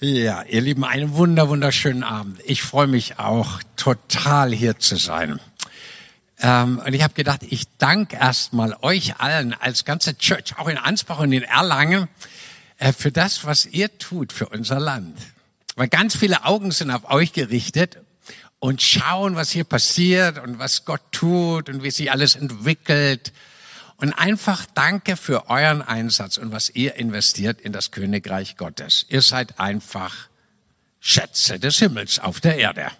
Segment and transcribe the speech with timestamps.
[0.00, 2.38] Ja, ihr Lieben, einen wunder, wunderschönen Abend.
[2.44, 5.40] Ich freue mich auch total hier zu sein.
[6.38, 10.76] Ähm, und ich habe gedacht, ich danke erstmal euch allen als ganze Church, auch in
[10.76, 12.08] Ansbach und in Erlangen,
[12.76, 15.16] äh, für das, was ihr tut für unser Land.
[15.76, 17.96] Weil ganz viele Augen sind auf euch gerichtet
[18.58, 23.32] und schauen, was hier passiert und was Gott tut und wie sich alles entwickelt.
[23.98, 29.06] Und einfach danke für euren Einsatz und was ihr investiert in das Königreich Gottes.
[29.08, 30.28] Ihr seid einfach
[31.00, 32.90] Schätze des Himmels auf der Erde.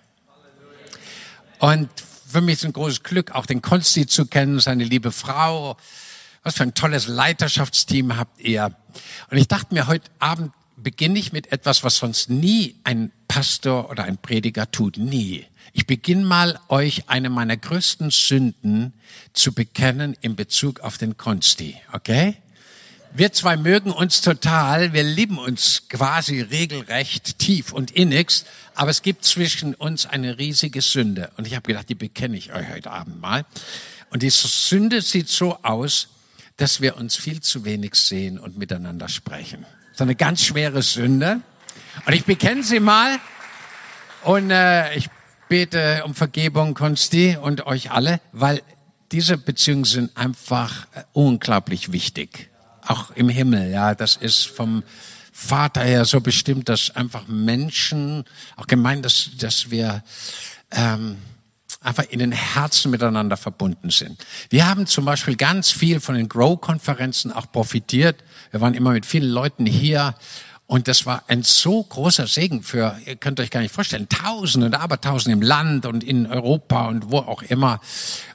[1.58, 1.90] Und
[2.26, 5.76] für mich ist ein großes Glück, auch den Konsti zu kennen, seine liebe Frau.
[6.42, 8.74] Was für ein tolles Leiterschaftsteam habt ihr.
[9.30, 13.90] Und ich dachte mir, heute Abend beginne ich mit etwas, was sonst nie ein Pastor
[13.90, 14.96] oder ein Prediger tut.
[14.96, 15.46] Nie.
[15.78, 18.94] Ich beginne mal, euch eine meiner größten Sünden
[19.34, 22.38] zu bekennen in Bezug auf den Konsti, okay?
[23.12, 29.02] Wir zwei mögen uns total, wir lieben uns quasi regelrecht tief und innigst, aber es
[29.02, 31.30] gibt zwischen uns eine riesige Sünde.
[31.36, 33.44] Und ich habe gedacht, die bekenne ich euch heute Abend mal.
[34.08, 36.08] Und diese Sünde sieht so aus,
[36.56, 39.66] dass wir uns viel zu wenig sehen und miteinander sprechen.
[39.92, 41.42] So eine ganz schwere Sünde.
[42.06, 43.18] Und ich bekenne sie mal.
[44.22, 45.10] Und äh, ich
[45.48, 48.62] bete um Vergebung, Konsti und euch alle, weil
[49.12, 52.50] diese Beziehungen sind einfach äh, unglaublich wichtig.
[52.86, 54.82] Auch im Himmel, ja, das ist vom
[55.32, 58.24] Vater her so bestimmt, dass einfach Menschen,
[58.56, 60.02] auch gemeint, dass, dass wir
[60.70, 61.18] ähm,
[61.80, 64.24] einfach in den Herzen miteinander verbunden sind.
[64.50, 68.24] Wir haben zum Beispiel ganz viel von den Grow-Konferenzen auch profitiert.
[68.50, 70.14] Wir waren immer mit vielen Leuten hier
[70.66, 74.66] und das war ein so großer Segen für, ihr könnt euch gar nicht vorstellen, Tausende
[74.66, 77.80] und Abertausende im Land und in Europa und wo auch immer.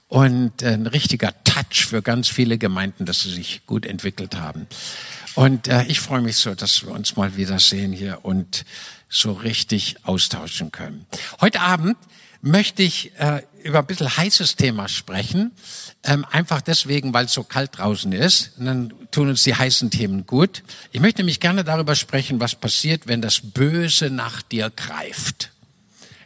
[0.07, 4.67] Und ein richtiger Touch für ganz viele Gemeinden, dass sie sich gut entwickelt haben.
[5.35, 8.65] Und äh, ich freue mich so, dass wir uns mal wiedersehen hier und
[9.09, 11.05] so richtig austauschen können.
[11.41, 11.97] Heute Abend
[12.41, 15.51] möchte ich äh, über ein bisschen heißes Thema sprechen.
[16.03, 18.51] Ähm, einfach deswegen, weil es so kalt draußen ist.
[18.57, 20.63] Und dann tun uns die heißen Themen gut.
[20.91, 25.51] Ich möchte nämlich gerne darüber sprechen, was passiert, wenn das Böse nach dir greift.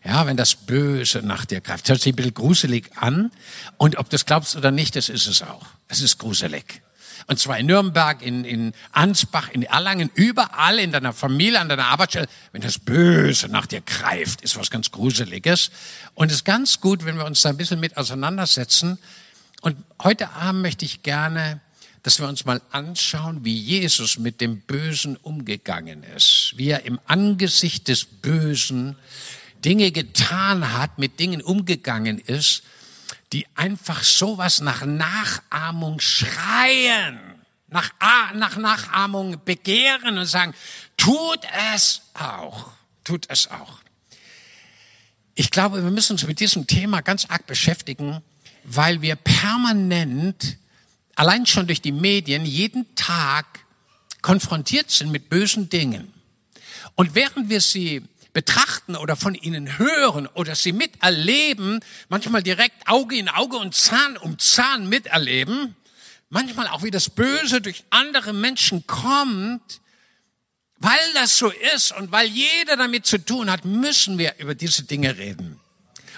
[0.03, 1.85] Ja, wenn das Böse nach dir greift.
[1.85, 3.31] Das hört sich ein bisschen gruselig an.
[3.77, 5.65] Und ob du das glaubst oder nicht, das ist es auch.
[5.87, 6.81] Es ist gruselig.
[7.27, 11.85] Und zwar in Nürnberg, in, in Ansbach, in Erlangen, überall in deiner Familie, an deiner
[11.85, 12.27] Arbeitsstelle.
[12.51, 15.71] Wenn das Böse nach dir greift, ist was ganz Gruseliges.
[16.13, 18.99] Und es ist ganz gut, wenn wir uns da ein bisschen mit auseinandersetzen.
[19.61, 21.61] Und heute Abend möchte ich gerne,
[22.03, 26.53] dass wir uns mal anschauen, wie Jesus mit dem Bösen umgegangen ist.
[26.55, 28.95] Wie er im Angesicht des Bösen
[29.65, 32.61] Dinge getan hat, mit Dingen umgegangen ist,
[33.35, 37.19] die einfach sowas nach Nachahmung schreien,
[37.67, 37.91] nach,
[38.33, 40.53] nach Nachahmung begehren und sagen,
[40.95, 41.41] tut
[41.73, 42.71] es auch,
[43.03, 43.79] tut es auch.
[45.33, 48.21] Ich glaube, wir müssen uns mit diesem Thema ganz arg beschäftigen,
[48.63, 50.57] weil wir permanent,
[51.15, 53.45] allein schon durch die Medien, jeden Tag
[54.21, 56.13] konfrontiert sind mit bösen Dingen.
[56.95, 58.01] Und während wir sie
[58.35, 61.79] betrachten oder von ihnen hören oder sie miterleben,
[62.09, 65.73] manchmal direkt Auge in Auge und Zahn um Zahn miterleben,
[66.29, 69.79] manchmal auch wie das Böse durch andere Menschen kommt,
[70.79, 74.83] weil das so ist und weil jeder damit zu tun hat, müssen wir über diese
[74.83, 75.61] Dinge reden.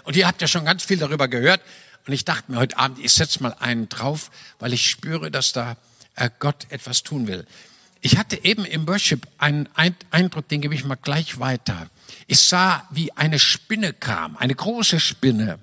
[0.04, 1.62] Und ihr habt ja schon ganz viel darüber gehört.
[2.08, 5.52] Und ich dachte mir heute Abend, ich setze mal einen drauf, weil ich spüre, dass
[5.52, 5.78] da
[6.16, 7.46] äh, Gott etwas tun will.
[8.02, 9.68] Ich hatte eben im Worship einen
[10.12, 11.90] Eindruck, den gebe ich mal gleich weiter.
[12.28, 15.60] Ich sah, wie eine Spinne kam, eine große Spinne.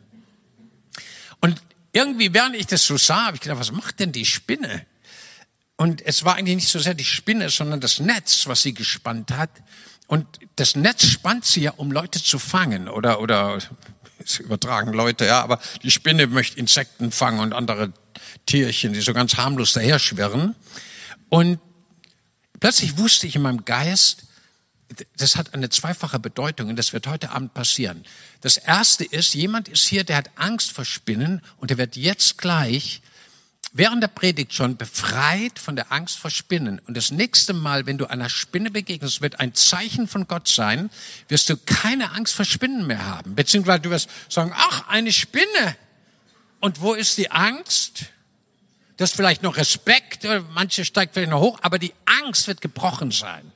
[1.41, 1.61] Und
[1.93, 4.85] irgendwie, während ich das so sah, habe ich gedacht, was macht denn die Spinne?
[5.77, 9.33] Und es war eigentlich nicht so sehr die Spinne, sondern das Netz, was sie gespannt
[9.33, 9.51] hat.
[10.07, 13.59] Und das Netz spannt sie ja, um Leute zu fangen oder, oder,
[14.25, 17.93] sie übertragen Leute, ja, aber die Spinne möchte Insekten fangen und andere
[18.47, 20.55] Tierchen, die so ganz harmlos daher schwirren.
[21.29, 21.59] Und
[22.61, 24.25] plötzlich wusste ich in meinem Geist,
[25.17, 28.05] das hat eine zweifache Bedeutung und das wird heute Abend passieren.
[28.43, 32.39] Das erste ist, jemand ist hier, der hat Angst vor Spinnen und der wird jetzt
[32.39, 33.03] gleich
[33.75, 36.81] während der Predigt schon befreit von der Angst vor Spinnen.
[36.87, 40.91] Und das nächste Mal, wenn du einer Spinne begegnest, wird ein Zeichen von Gott sein,
[41.29, 43.35] wirst du keine Angst vor Spinnen mehr haben.
[43.35, 45.77] Beziehungsweise du wirst sagen, ach, eine Spinne.
[46.61, 48.07] Und wo ist die Angst?
[49.05, 53.11] Das ist vielleicht noch Respekt, manche steigt vielleicht noch hoch, aber die Angst wird gebrochen
[53.11, 53.53] sein.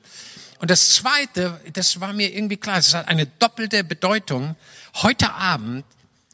[0.58, 4.56] Und das Zweite, das war mir irgendwie klar, es hat eine doppelte Bedeutung.
[4.96, 5.86] Heute Abend,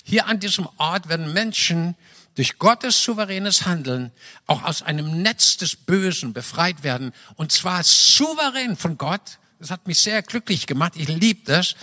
[0.02, 1.94] hier an diesem Ort, werden Menschen
[2.34, 4.10] durch Gottes souveränes Handeln
[4.48, 7.12] auch aus einem Netz des Bösen befreit werden.
[7.36, 9.38] Und zwar souverän von Gott.
[9.60, 10.94] Das hat mich sehr glücklich gemacht.
[10.96, 11.76] Ich liebe das.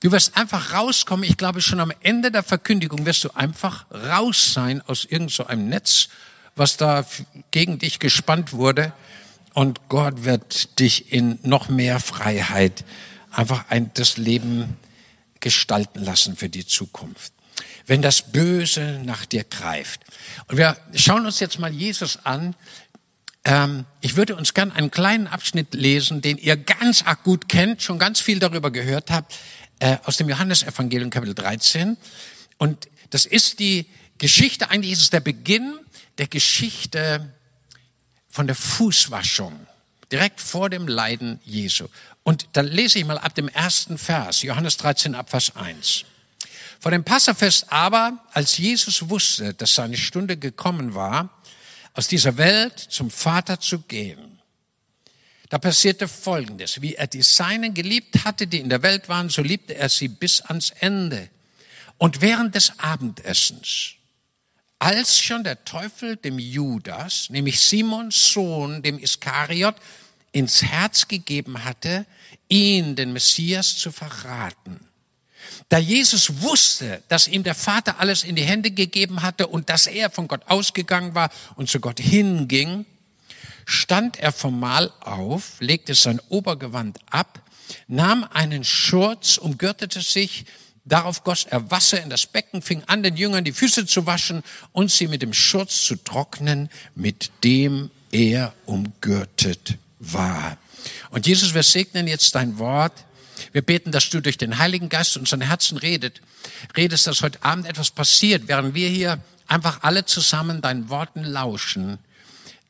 [0.00, 1.28] Du wirst einfach rauskommen.
[1.28, 5.44] Ich glaube, schon am Ende der Verkündigung wirst du einfach raus sein aus irgendeinem so
[5.68, 6.08] Netz,
[6.58, 7.06] was da
[7.50, 8.92] gegen dich gespannt wurde.
[9.54, 12.84] Und Gott wird dich in noch mehr Freiheit
[13.30, 14.76] einfach ein, das Leben
[15.40, 17.32] gestalten lassen für die Zukunft.
[17.86, 20.00] Wenn das Böse nach dir greift.
[20.48, 22.54] Und wir schauen uns jetzt mal Jesus an.
[23.44, 27.82] Ähm, ich würde uns gern einen kleinen Abschnitt lesen, den ihr ganz arg gut kennt,
[27.82, 29.34] schon ganz viel darüber gehört habt,
[29.80, 31.96] äh, aus dem Johannesevangelium Kapitel 13.
[32.58, 33.86] Und das ist die
[34.18, 35.78] Geschichte, eigentlich ist es der Beginn
[36.18, 37.32] der Geschichte
[38.28, 39.66] von der Fußwaschung,
[40.12, 41.88] direkt vor dem Leiden Jesu.
[42.22, 46.04] Und da lese ich mal ab dem ersten Vers, Johannes 13 ab Vers 1.
[46.80, 51.30] Vor dem Passafest aber, als Jesus wusste, dass seine Stunde gekommen war,
[51.94, 54.38] aus dieser Welt zum Vater zu gehen,
[55.48, 56.82] da passierte Folgendes.
[56.82, 60.08] Wie er die Seinen geliebt hatte, die in der Welt waren, so liebte er sie
[60.08, 61.30] bis ans Ende.
[61.96, 63.94] Und während des Abendessens,
[64.78, 69.74] als schon der Teufel dem Judas, nämlich Simons Sohn, dem Iskariot,
[70.32, 72.06] ins Herz gegeben hatte,
[72.48, 74.80] ihn, den Messias, zu verraten.
[75.68, 79.86] Da Jesus wusste, dass ihm der Vater alles in die Hände gegeben hatte und dass
[79.86, 82.86] er von Gott ausgegangen war und zu Gott hinging,
[83.64, 87.42] stand er vom Mahl auf, legte sein Obergewand ab,
[87.86, 90.46] nahm einen Schurz, umgürtete sich,
[90.88, 94.42] darauf goss er Wasser in das Becken, fing an, den Jüngern die Füße zu waschen
[94.72, 100.56] und sie mit dem Schurz zu trocknen, mit dem er umgürtet war.
[101.10, 102.92] Und Jesus, wir segnen jetzt dein Wort.
[103.52, 106.20] Wir beten, dass du durch den Heiligen Geist unseren Herzen redet,
[106.76, 111.98] redest, dass heute Abend etwas passiert, während wir hier einfach alle zusammen deinen Worten lauschen,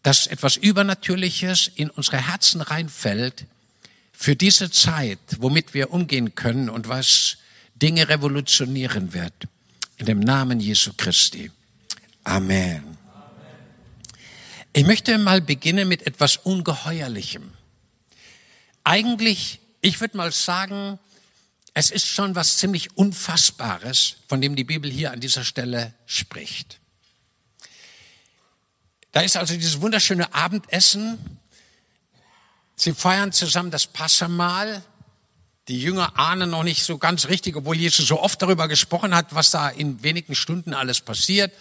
[0.02, 3.46] dass etwas Übernatürliches in unsere Herzen reinfällt
[4.12, 7.38] für diese Zeit, womit wir umgehen können und was
[7.78, 9.48] Dinge revolutionieren wird.
[9.96, 11.50] In dem Namen Jesu Christi.
[12.25, 12.98] Amen.
[14.72, 17.52] Ich möchte mal beginnen mit etwas Ungeheuerlichem.
[18.84, 20.98] Eigentlich, ich würde mal sagen,
[21.75, 26.80] es ist schon was ziemlich Unfassbares, von dem die Bibel hier an dieser Stelle spricht.
[29.12, 31.19] Da ist also dieses wunderschöne Abendessen.
[32.76, 34.82] Sie feiern zusammen das Passamahl.
[35.68, 39.34] Die Jünger ahnen noch nicht so ganz richtig, obwohl Jesus so oft darüber gesprochen hat,
[39.34, 41.52] was da in wenigen Stunden alles passiert.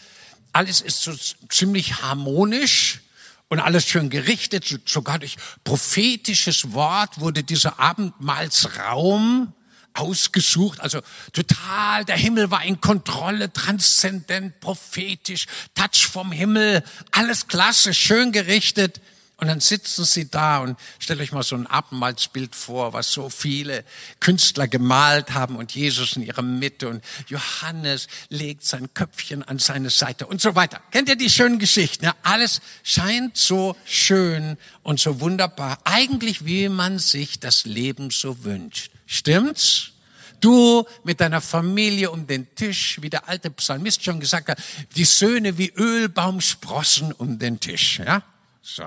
[0.53, 1.13] Alles ist so
[1.49, 3.01] ziemlich harmonisch
[3.49, 4.81] und alles schön gerichtet.
[4.85, 9.53] Sogar durch prophetisches Wort wurde dieser Abendmahlsraum
[9.93, 11.01] ausgesucht, also
[11.33, 19.01] total, der Himmel war in Kontrolle, transzendent, prophetisch, Touch vom Himmel, alles klasse, schön gerichtet.
[19.39, 23.29] Und dann sitzen sie da und stellt euch mal so ein Abendmahlsbild vor, was so
[23.29, 23.85] viele
[24.19, 29.91] Künstler gemalt haben und Jesus in ihrer Mitte und Johannes legt sein Köpfchen an seine
[29.91, 30.81] Seite und so weiter.
[30.89, 32.05] Kennt ihr die schönen Geschichten?
[32.05, 35.77] Ja, alles scheint so schön und so wunderbar.
[35.83, 38.89] Eigentlich wie man sich das Leben so wünscht.
[39.05, 39.91] Stimmt's?
[40.39, 44.57] Du mit deiner Familie um den Tisch, wie der alte Psalmist schon gesagt hat,
[44.95, 48.23] die Söhne wie Ölbaumsprossen um den Tisch, ja?
[48.63, 48.85] So.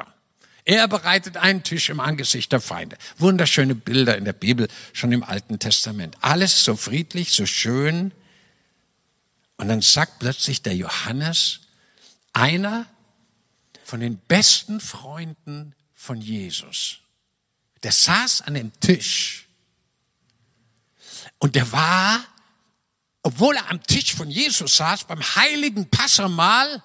[0.70, 2.96] Er bereitet einen Tisch im Angesicht der Feinde.
[3.18, 6.16] Wunderschöne Bilder in der Bibel, schon im Alten Testament.
[6.20, 8.12] Alles so friedlich, so schön.
[9.56, 11.62] Und dann sagt plötzlich der Johannes,
[12.32, 12.86] einer
[13.82, 16.98] von den besten Freunden von Jesus,
[17.82, 19.48] der saß an dem Tisch
[21.40, 22.24] und der war,
[23.24, 26.80] obwohl er am Tisch von Jesus saß, beim heiligen Passamal,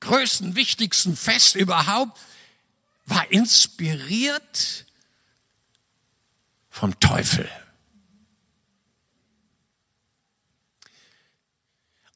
[0.00, 2.18] größten, wichtigsten Fest überhaupt,
[3.06, 4.86] war inspiriert
[6.70, 7.48] vom Teufel.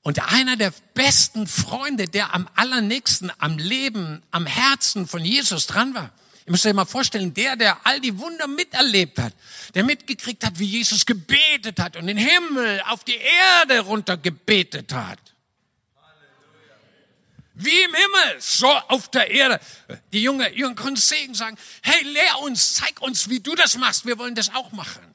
[0.02, 5.94] Und einer der besten Freunde, der am allernächsten am Leben, am Herzen von Jesus dran
[5.94, 6.12] war,
[6.48, 9.34] Ihr müsst euch mal vorstellen, der, der all die Wunder miterlebt hat,
[9.74, 14.94] der mitgekriegt hat, wie Jesus gebetet hat und den Himmel auf die Erde runter gebetet
[14.94, 15.18] hat.
[17.58, 19.60] Wie im Himmel, so auf der Erde.
[20.12, 24.06] Die Jünger, Jünger konnten sehen sagen, hey, lehr uns, zeig uns, wie du das machst.
[24.06, 25.14] Wir wollen das auch machen.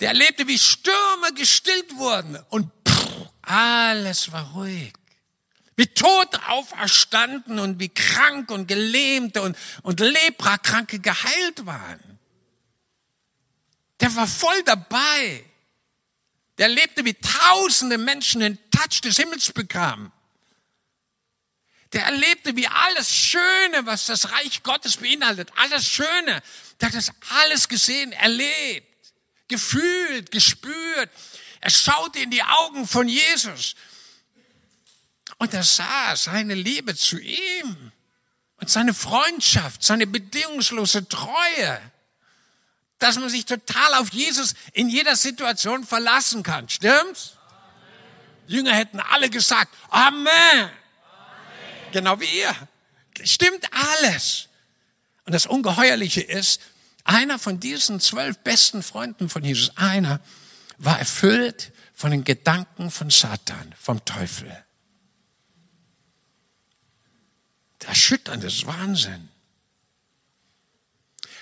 [0.00, 4.92] Der erlebte, wie Stürme gestillt wurden und pff, alles war ruhig
[5.76, 12.00] wie tot auferstanden und wie krank und gelähmte und, und Leprakranke geheilt waren.
[14.00, 15.44] Der war voll dabei.
[16.58, 20.12] Der lebte wie tausende Menschen den Touch des Himmels bekamen.
[21.92, 26.42] Der erlebte, wie alles Schöne, was das Reich Gottes beinhaltet, alles Schöne,
[26.80, 27.12] der hat das
[27.44, 29.12] alles gesehen, erlebt,
[29.48, 31.10] gefühlt, gespürt.
[31.60, 33.76] Er schaute in die Augen von Jesus
[35.38, 37.92] und er sah seine Liebe zu ihm
[38.56, 41.80] und seine Freundschaft, seine bedingungslose Treue,
[42.98, 46.68] dass man sich total auf Jesus in jeder Situation verlassen kann.
[46.68, 47.32] Stimmt's?
[48.46, 50.26] Jünger hätten alle gesagt, Amen.
[50.28, 50.70] Amen.
[51.92, 52.54] Genau wie ihr.
[53.24, 54.48] Stimmt alles.
[55.24, 56.60] Und das Ungeheuerliche ist,
[57.04, 60.20] einer von diesen zwölf besten Freunden von Jesus, einer
[60.78, 64.66] war erfüllt von den Gedanken von Satan, vom Teufel.
[67.86, 69.28] Erschütterndes Wahnsinn.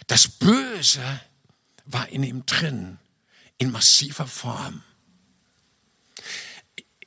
[0.06, 1.20] Das Böse
[1.84, 2.98] war in ihm drin,
[3.58, 4.82] in massiver Form.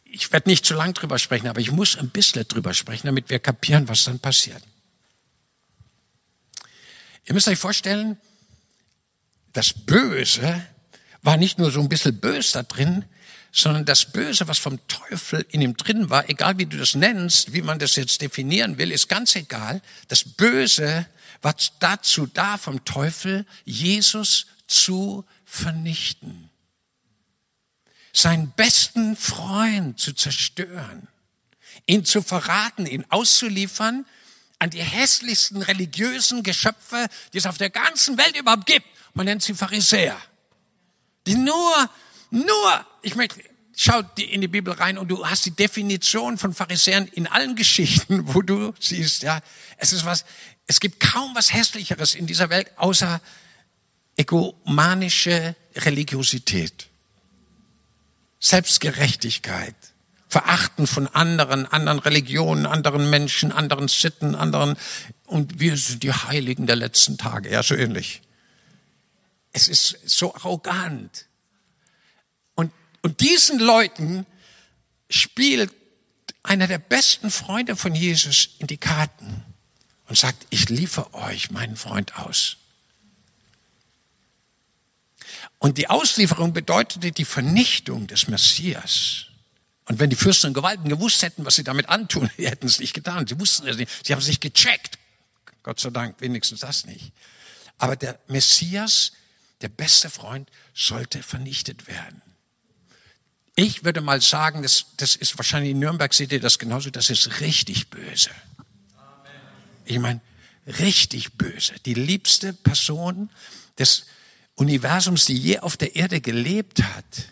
[0.04, 3.30] Ich werde nicht zu lang drüber sprechen, aber ich muss ein bisschen drüber sprechen, damit
[3.30, 4.64] wir kapieren, was dann passiert.
[7.26, 8.18] Ihr müsst euch vorstellen,
[9.54, 10.66] das Böse
[11.22, 13.06] war nicht nur so ein bisschen böse da drin,
[13.52, 17.54] sondern das Böse, was vom Teufel in ihm drin war, egal wie du das nennst,
[17.54, 19.82] wie man das jetzt definieren will, ist ganz egal.
[20.08, 21.08] Das Böse
[21.42, 26.50] war dazu da, vom Teufel Jesus zu vernichten.
[28.14, 31.08] Seinen besten Freund zu zerstören,
[31.86, 34.06] ihn zu verraten, ihn auszuliefern
[34.60, 38.88] an die hässlichsten religiösen Geschöpfe, die es auf der ganzen Welt überhaupt gibt.
[39.14, 40.18] Man nennt sie Pharisäer.
[41.28, 41.90] Die nur
[42.30, 43.42] nur, ich möchte,
[43.76, 48.34] schau in die Bibel rein und du hast die Definition von Pharisäern in allen Geschichten,
[48.34, 49.40] wo du siehst, ja,
[49.78, 50.26] es ist was,
[50.66, 53.22] es gibt kaum was Hässlicheres in dieser Welt außer
[54.18, 56.88] egomanische Religiosität,
[58.40, 59.76] Selbstgerechtigkeit,
[60.28, 64.76] Verachten von anderen, anderen Religionen, anderen Menschen, anderen Sitten, anderen,
[65.26, 68.22] und wir sind die Heiligen der letzten Tage, ja, so ähnlich.
[69.54, 71.28] Es ist so arrogant.
[73.08, 74.26] Und diesen Leuten
[75.10, 75.72] spielt
[76.44, 79.46] einer der besten Freunde von Jesus in die Karten
[80.10, 82.58] und sagt, ich liefere euch meinen Freund aus.
[85.60, 89.26] Und die Auslieferung bedeutete die Vernichtung des Messias.
[89.86, 92.80] Und wenn die Fürsten und Gewalten gewusst hätten, was sie damit antun, die hätten es
[92.80, 93.26] nicht getan.
[93.26, 94.06] Sie wussten es nicht.
[94.06, 95.00] Sie haben es nicht gecheckt.
[95.64, 97.12] Gott sei Dank, wenigstens das nicht.
[97.78, 99.12] Aber der Messias,
[99.62, 102.22] der beste Freund, sollte vernichtet werden.
[103.56, 107.10] Ich würde mal sagen, das, das ist wahrscheinlich in Nürnberg seht ihr das genauso, das
[107.10, 108.30] ist richtig böse.
[109.86, 110.22] Ich meine,
[110.68, 111.74] richtig böse.
[111.86, 113.30] Die liebste Person
[113.80, 114.06] des
[114.58, 117.28] Universums, die je auf der Erde gelebt hat.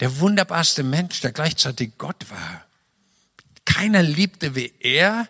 [0.00, 2.66] Der wunderbarste Mensch, der gleichzeitig Gott war.
[3.64, 5.28] Keiner liebte wie er,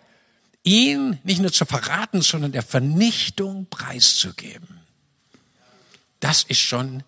[0.63, 4.79] ihn nicht nur zu verraten, sondern der Vernichtung preiszugeben.
[6.19, 7.03] Das ist schon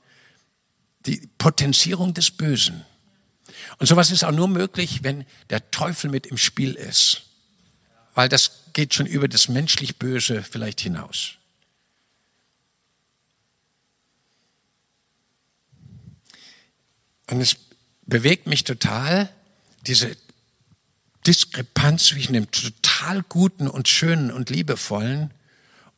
[1.05, 2.85] die Potenzierung des Bösen.
[3.79, 7.23] Und sowas ist auch nur möglich, wenn der Teufel mit im Spiel ist.
[8.13, 11.35] Weil das geht schon über das menschlich Böse vielleicht hinaus.
[17.27, 17.57] Und es
[18.05, 19.29] bewegt mich total,
[19.87, 20.15] diese
[21.25, 25.33] Diskrepanz zwischen dem total Guten und Schönen und Liebevollen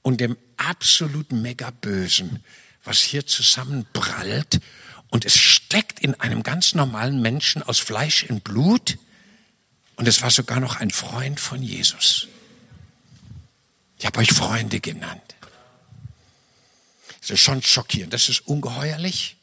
[0.02, 2.44] und dem absoluten Megabösen,
[2.84, 4.62] was hier zusammenprallt
[5.10, 8.98] und es steckt in einem ganz normalen Menschen aus Fleisch und Blut
[9.96, 12.28] und es war sogar noch ein Freund von Jesus.
[14.00, 15.36] Ich habe euch Freunde genannt.
[17.20, 19.37] Das ist schon schockierend, das ist ungeheuerlich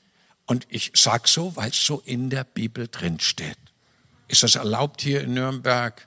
[0.46, 3.58] und ich sage so, weil es so in der Bibel drin steht.
[4.28, 6.06] Ist das erlaubt hier in Nürnberg?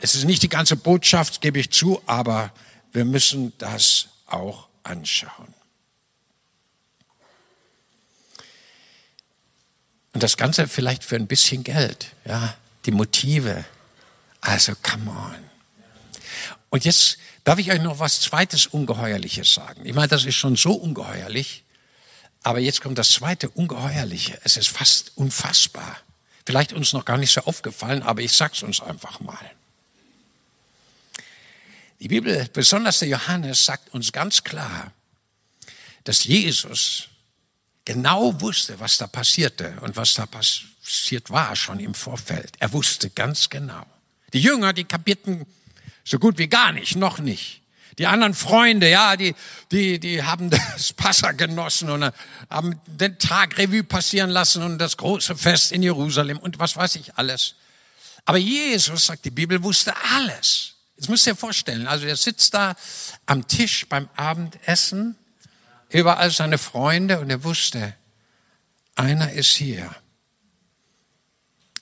[0.00, 2.52] Es ist nicht die ganze Botschaft, gebe ich zu, aber
[2.92, 5.54] wir müssen das auch anschauen.
[10.12, 13.64] Und das Ganze vielleicht für ein bisschen Geld, ja, die Motive.
[14.40, 15.36] Also, come on.
[16.70, 19.84] Und jetzt darf ich euch noch was zweites Ungeheuerliches sagen.
[19.84, 21.64] Ich meine, das ist schon so ungeheuerlich.
[22.42, 24.38] Aber jetzt kommt das zweite Ungeheuerliche.
[24.44, 25.96] Es ist fast unfassbar.
[26.46, 29.50] Vielleicht uns noch gar nicht so aufgefallen, aber ich sag's uns einfach mal.
[32.00, 34.92] Die Bibel, besonders der Johannes, sagt uns ganz klar,
[36.04, 37.08] dass Jesus
[37.84, 42.52] genau wusste, was da passierte und was da passiert war schon im Vorfeld.
[42.60, 43.84] Er wusste ganz genau.
[44.32, 45.44] Die Jünger, die kapierten
[46.04, 47.60] so gut wie gar nicht, noch nicht.
[47.98, 49.34] Die anderen Freunde, ja, die,
[49.72, 52.12] die, die haben das Passa genossen und
[52.48, 56.96] haben den Tag Revue passieren lassen und das große Fest in Jerusalem und was weiß
[56.96, 57.56] ich alles.
[58.24, 60.74] Aber Jesus, sagt die Bibel, wusste alles.
[60.96, 62.74] Jetzt müsst ihr vorstellen, also er sitzt da
[63.26, 65.16] am Tisch beim Abendessen,
[65.90, 67.94] überall seine Freunde und er wusste,
[68.94, 69.94] einer ist hier.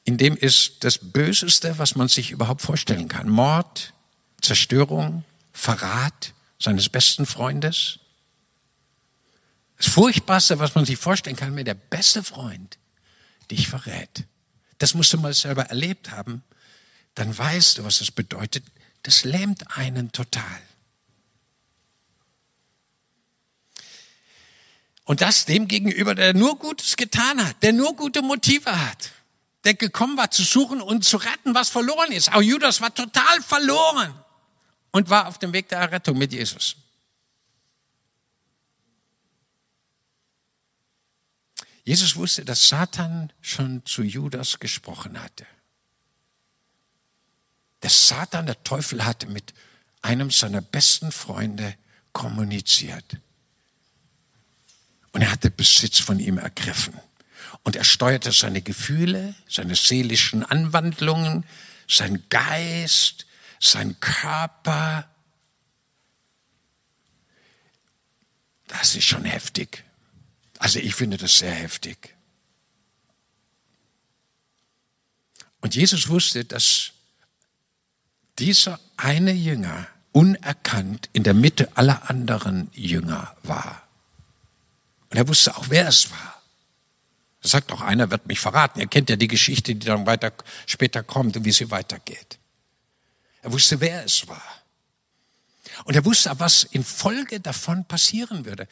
[0.04, 3.28] In dem ist das Böseste, was man sich überhaupt vorstellen kann.
[3.28, 3.92] Mord,
[4.40, 5.24] Zerstörung,
[5.56, 7.98] Verrat seines besten Freundes.
[9.78, 12.78] Das Furchtbarste, was man sich vorstellen kann, wenn der beste Freund
[13.50, 14.24] dich verrät.
[14.78, 16.44] Das musst du mal selber erlebt haben.
[17.14, 18.64] Dann weißt du, was das bedeutet.
[19.02, 20.60] Das lähmt einen total.
[25.04, 29.12] Und das dem gegenüber, der nur Gutes getan hat, der nur gute Motive hat,
[29.64, 32.32] der gekommen war zu suchen und zu retten, was verloren ist.
[32.32, 34.14] Auch Judas war total verloren
[34.96, 36.76] und war auf dem Weg der Errettung mit Jesus.
[41.84, 45.44] Jesus wusste, dass Satan schon zu Judas gesprochen hatte.
[47.82, 49.52] Der Satan, der Teufel, hatte mit
[50.00, 51.76] einem seiner besten Freunde
[52.14, 53.18] kommuniziert.
[55.12, 56.94] Und er hatte Besitz von ihm ergriffen.
[57.64, 61.44] Und er steuerte seine Gefühle, seine seelischen Anwandlungen,
[61.86, 63.25] sein Geist,
[63.60, 65.08] sein Körper.
[68.66, 69.84] Das ist schon heftig.
[70.58, 72.14] Also ich finde das sehr heftig.
[75.60, 76.92] Und Jesus wusste, dass
[78.38, 83.82] dieser eine Jünger unerkannt in der Mitte aller anderen Jünger war.
[85.10, 86.42] Und er wusste auch, wer es war.
[87.42, 88.80] Er sagt auch, einer wird mich verraten.
[88.80, 90.32] Er kennt ja die Geschichte, die dann weiter
[90.66, 92.38] später kommt und wie sie weitergeht.
[93.46, 94.42] Er wusste, wer es war.
[95.84, 98.66] Und er wusste, was in Folge davon passieren würde.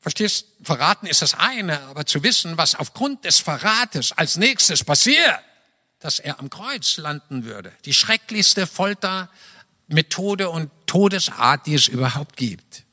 [0.00, 5.40] Verstehst, verraten ist das eine, aber zu wissen, was aufgrund des Verrates als nächstes passiert,
[5.98, 7.72] dass er am Kreuz landen würde.
[7.86, 12.84] Die schrecklichste Foltermethode und Todesart, die es überhaupt gibt.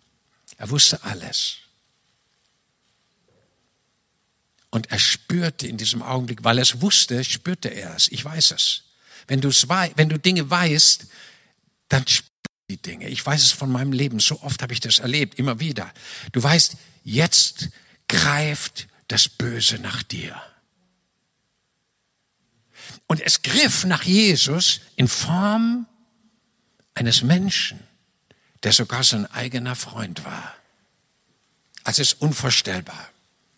[0.57, 1.57] Er wusste alles.
[4.69, 8.07] Und er spürte in diesem Augenblick, weil er es wusste, spürte er es.
[8.07, 8.86] Ich weiß es.
[9.27, 11.07] Wenn, wenn du Dinge weißt,
[11.89, 13.07] dann spürst du die Dinge.
[13.09, 14.19] Ich weiß es von meinem Leben.
[14.19, 15.93] So oft habe ich das erlebt, immer wieder.
[16.31, 17.69] Du weißt, Jetzt
[18.09, 20.35] greift das Böse nach dir.
[23.07, 25.87] Und es griff nach Jesus in Form
[26.95, 27.79] eines Menschen,
[28.63, 30.53] der sogar sein eigener Freund war.
[31.85, 33.09] Also es ist unvorstellbar.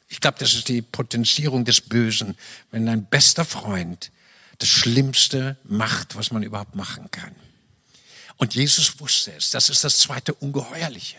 [0.10, 2.38] Ich glaube, das ist die Potenzierung des Bösen,
[2.70, 4.12] wenn dein bester Freund
[4.60, 7.36] das Schlimmste macht, was man überhaupt machen kann.
[8.38, 9.50] Und Jesus wusste es.
[9.50, 11.18] Das ist das zweite Ungeheuerliche.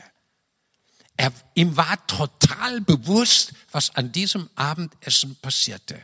[1.16, 6.02] Er, ihm war total bewusst, was an diesem Abendessen passierte.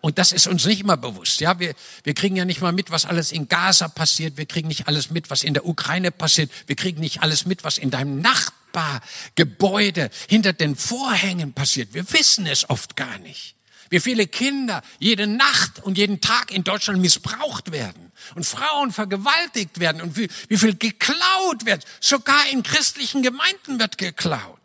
[0.00, 1.40] Und das ist uns nicht immer bewusst.
[1.40, 4.36] Ja, wir, wir kriegen ja nicht mal mit, was alles in Gaza passiert.
[4.36, 6.52] Wir kriegen nicht alles mit, was in der Ukraine passiert.
[6.68, 11.92] Wir kriegen nicht alles mit, was in deinem Nachbargebäude hinter den Vorhängen passiert.
[11.92, 13.55] Wir wissen es oft gar nicht.
[13.88, 19.78] Wie viele Kinder jede Nacht und jeden Tag in Deutschland missbraucht werden und Frauen vergewaltigt
[19.80, 21.84] werden und wie, wie viel geklaut wird.
[22.00, 24.60] Sogar in christlichen Gemeinden wird geklaut.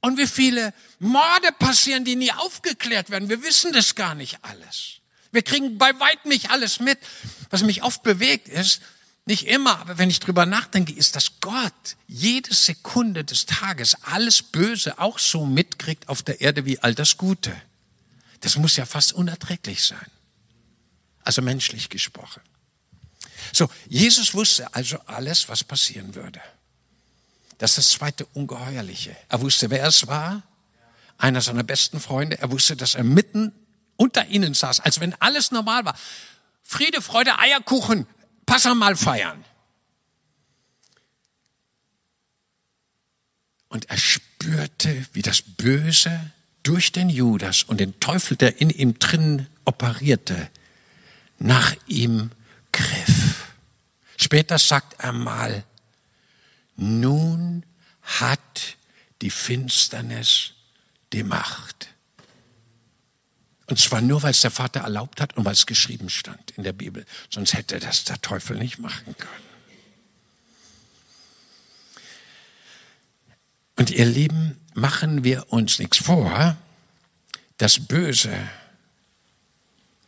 [0.00, 3.28] Und wie viele Morde passieren, die nie aufgeklärt werden.
[3.28, 5.00] Wir wissen das gar nicht alles.
[5.32, 6.98] Wir kriegen bei weitem nicht alles mit.
[7.50, 8.82] Was mich oft bewegt ist,
[9.26, 14.42] nicht immer, aber wenn ich drüber nachdenke, ist, dass Gott jede Sekunde des Tages alles
[14.42, 17.54] Böse auch so mitkriegt auf der Erde wie all das Gute.
[18.40, 20.06] Das muss ja fast unerträglich sein.
[21.22, 22.42] Also menschlich gesprochen.
[23.52, 26.40] So, Jesus wusste also alles, was passieren würde.
[27.56, 29.16] Das ist das zweite Ungeheuerliche.
[29.30, 30.42] Er wusste, wer es war,
[31.16, 32.38] einer seiner besten Freunde.
[32.38, 33.52] Er wusste, dass er mitten
[33.96, 35.96] unter ihnen saß, als wenn alles normal war.
[36.62, 38.06] Friede, Freude, Eierkuchen,
[38.46, 39.44] Passa mal feiern.
[43.68, 48.98] Und er spürte, wie das Böse durch den Judas und den Teufel, der in ihm
[48.98, 50.50] drin operierte,
[51.38, 52.30] nach ihm
[52.72, 53.52] griff.
[54.16, 55.64] Später sagt er mal,
[56.76, 57.64] nun
[58.02, 58.76] hat
[59.22, 60.52] die Finsternis
[61.12, 61.93] die Macht.
[63.74, 66.62] Und zwar nur, weil es der Vater erlaubt hat und weil es geschrieben stand in
[66.62, 67.04] der Bibel.
[67.28, 69.44] Sonst hätte das der Teufel nicht machen können.
[73.74, 76.56] Und ihr Lieben, machen wir uns nichts vor.
[77.56, 78.32] Das Böse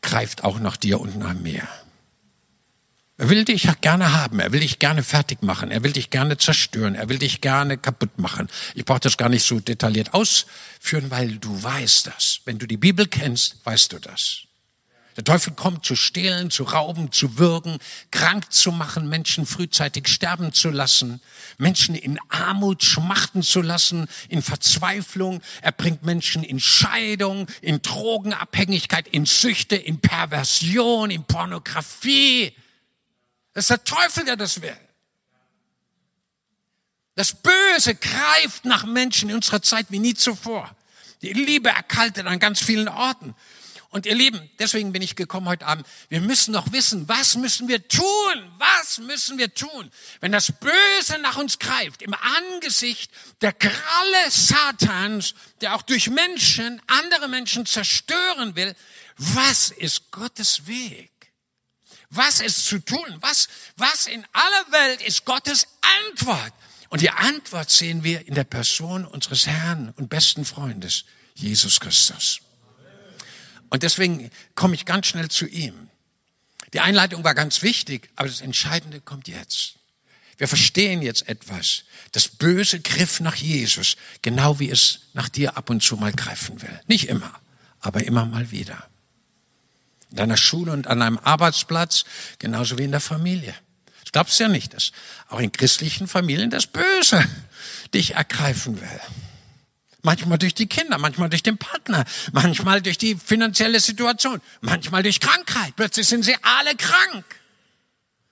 [0.00, 1.66] greift auch nach dir und nach mir.
[3.18, 6.37] Er will dich gerne haben, er will dich gerne fertig machen, er will dich gerne
[6.37, 8.48] zerstören, er will dich gerne kaputt machen.
[8.74, 12.40] Ich brauche das gar nicht so detailliert ausführen, weil du weißt das.
[12.44, 14.42] Wenn du die Bibel kennst, weißt du das.
[15.16, 17.79] Der Teufel kommt zu stehlen, zu rauben, zu würgen,
[18.11, 21.22] krank zu machen, Menschen frühzeitig sterben zu lassen,
[21.57, 25.40] Menschen in Armut schmachten zu lassen, in Verzweiflung.
[25.62, 32.52] Er bringt Menschen in Scheidung, in Drogenabhängigkeit, in Süchte, in Perversion, in Pornografie.
[33.57, 34.77] Das ist der Teufel, der das will.
[37.14, 40.77] Das Böse greift nach Menschen in unserer Zeit wie nie zuvor.
[41.23, 43.35] Die Liebe erkaltet an ganz vielen Orten.
[43.88, 45.87] Und ihr Lieben, deswegen bin ich gekommen heute Abend.
[46.11, 48.53] Wir müssen noch wissen, was müssen wir tun?
[48.59, 49.90] Was müssen wir tun?
[50.21, 53.73] Wenn das Böse nach uns greift, im Angesicht der Kralle
[54.29, 58.77] Satans, der auch durch Menschen, andere Menschen zerstören will,
[59.16, 61.15] was ist Gottes Weg?
[62.11, 63.16] Was ist zu tun?
[63.21, 65.66] Was, was in aller Welt ist Gottes
[66.09, 66.53] Antwort?
[66.88, 72.40] Und die Antwort sehen wir in der Person unseres Herrn und besten Freundes, Jesus Christus.
[73.71, 75.90] Und deswegen komme ich ganz schnell zu ihm.
[76.73, 79.75] Die Einleitung war ganz wichtig, aber das Entscheidende kommt jetzt.
[80.38, 81.85] Wir verstehen jetzt etwas.
[82.12, 86.61] Das Böse griff nach Jesus, genau wie es nach dir ab und zu mal greifen
[86.61, 86.81] will.
[86.87, 87.40] Nicht immer,
[87.81, 88.88] aber immer mal wieder.
[90.11, 92.05] In deiner Schule und an deinem Arbeitsplatz,
[92.38, 93.55] genauso wie in der Familie.
[94.03, 94.92] Das glaubst du ja nicht, dass
[95.29, 97.25] auch in christlichen Familien das Böse
[97.92, 99.01] dich ergreifen will.
[100.03, 105.19] Manchmal durch die Kinder, manchmal durch den Partner, manchmal durch die finanzielle Situation, manchmal durch
[105.19, 105.75] Krankheit.
[105.75, 107.25] Plötzlich sind sie alle krank.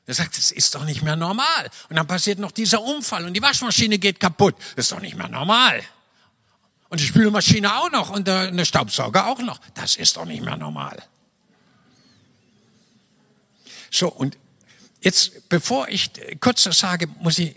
[0.07, 1.71] Er sagt, das ist doch nicht mehr normal.
[1.89, 4.55] Und dann passiert noch dieser Unfall und die Waschmaschine geht kaputt.
[4.77, 5.83] Das ist doch nicht mehr normal.
[6.91, 9.59] Und die Spülmaschine auch noch und der, der Staubsauger auch noch.
[9.75, 11.03] Das ist doch nicht mehr normal.
[13.95, 14.37] So, und
[15.05, 17.55] Jetzt, bevor ich kurz das sage, muss ich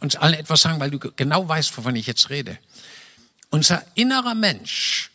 [0.00, 2.58] uns allen etwas sagen, weil du genau weißt, wovon ich jetzt rede.
[3.48, 5.10] Unser innerer Mensch,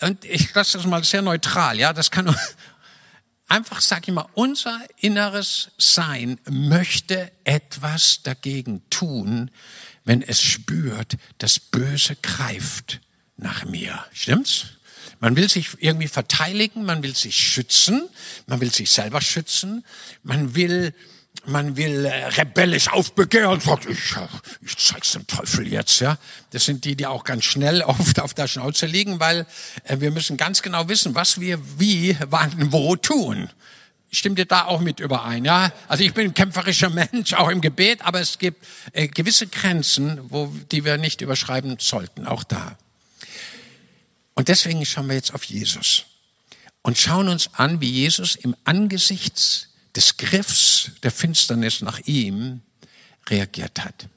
[0.00, 2.34] und ich lasse das mal sehr neutral, ja, das kann
[3.48, 9.50] einfach, sag ich mal, unser inneres Sein möchte etwas dagegen tun,
[10.04, 13.00] wenn es spürt, das Böse greift
[13.36, 14.06] nach mir.
[14.14, 14.75] Stimmt's?
[15.20, 18.08] Man will sich irgendwie verteidigen, man will sich schützen,
[18.46, 19.84] man will sich selber schützen,
[20.22, 20.94] man will
[21.44, 23.98] man will äh, rebellisch aufbegehren sagt, ich,
[24.62, 26.18] ich zeig's dem Teufel jetzt, ja.
[26.50, 29.46] Das sind die, die auch ganz schnell oft auf der Schnauze liegen, weil
[29.84, 33.48] äh, wir müssen ganz genau wissen, was wir wie, wann, wo tun.
[34.10, 35.72] Stimmt ihr da auch mit überein, ja?
[35.88, 40.20] Also ich bin ein kämpferischer Mensch, auch im Gebet, aber es gibt äh, gewisse Grenzen,
[40.28, 42.78] wo, die wir nicht überschreiben sollten, auch da.
[44.36, 46.04] Und deswegen schauen wir jetzt auf Jesus
[46.82, 52.60] und schauen uns an, wie Jesus im Angesicht des Griffs der Finsternis nach ihm
[53.28, 54.08] reagiert hat,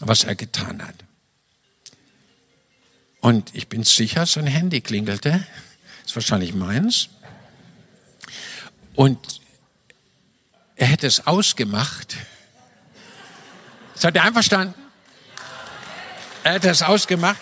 [0.00, 0.96] was er getan hat.
[3.20, 5.46] Und ich bin sicher, sein Handy klingelte,
[6.04, 7.08] ist wahrscheinlich meins.
[8.96, 9.40] Und
[10.74, 12.16] er hätte es ausgemacht.
[13.94, 14.74] Seid ihr einverstanden?
[16.42, 17.40] Er hätte es ausgemacht.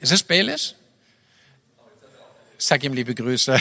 [0.00, 0.74] Ist es Bayless?
[2.58, 3.58] Sag ihm liebe Grüße.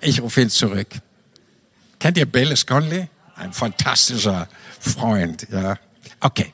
[0.00, 0.88] ich rufe ihn zurück.
[1.98, 3.08] Kennt ihr Bayless Conley?
[3.36, 5.78] Ein fantastischer Freund, ja.
[6.20, 6.52] Okay.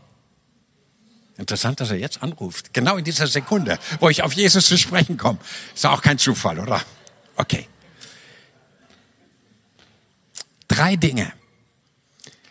[1.39, 2.73] Interessant, dass er jetzt anruft.
[2.73, 5.39] Genau in dieser Sekunde, wo ich auf Jesus zu sprechen komme.
[5.75, 6.83] Ist auch kein Zufall, oder?
[7.37, 7.69] Okay.
[10.69, 11.33] Drei Dinge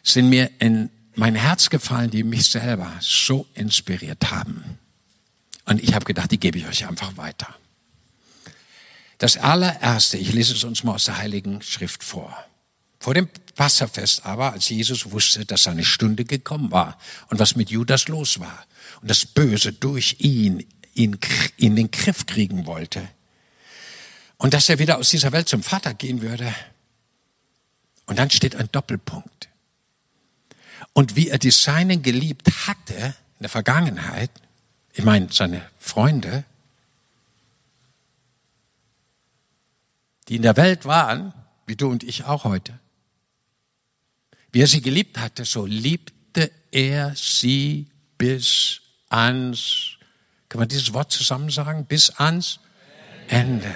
[0.03, 4.79] sind mir in mein Herz gefallen, die mich selber so inspiriert haben.
[5.65, 7.55] Und ich habe gedacht, die gebe ich euch einfach weiter.
[9.17, 12.35] Das allererste, ich lese es uns mal aus der Heiligen Schrift vor.
[12.99, 16.97] Vor dem Passafest aber, als Jesus wusste, dass seine Stunde gekommen war
[17.29, 18.65] und was mit Judas los war
[19.01, 21.17] und das Böse durch ihn in,
[21.57, 23.07] in den Griff kriegen wollte
[24.37, 26.53] und dass er wieder aus dieser Welt zum Vater gehen würde.
[28.05, 29.49] Und dann steht ein Doppelpunkt.
[30.93, 34.31] Und wie er die Seinen geliebt hatte in der Vergangenheit,
[34.95, 36.45] ich meine, seine Freunde,
[40.29, 41.33] die in der Welt waren,
[41.67, 42.79] wie du und ich auch heute.
[44.53, 48.79] Wie er sie geliebt hatte, so liebte er sie bis
[49.09, 49.97] ans,
[50.47, 52.59] kann man dieses Wort zusammen sagen, bis ans
[53.27, 53.73] Ende.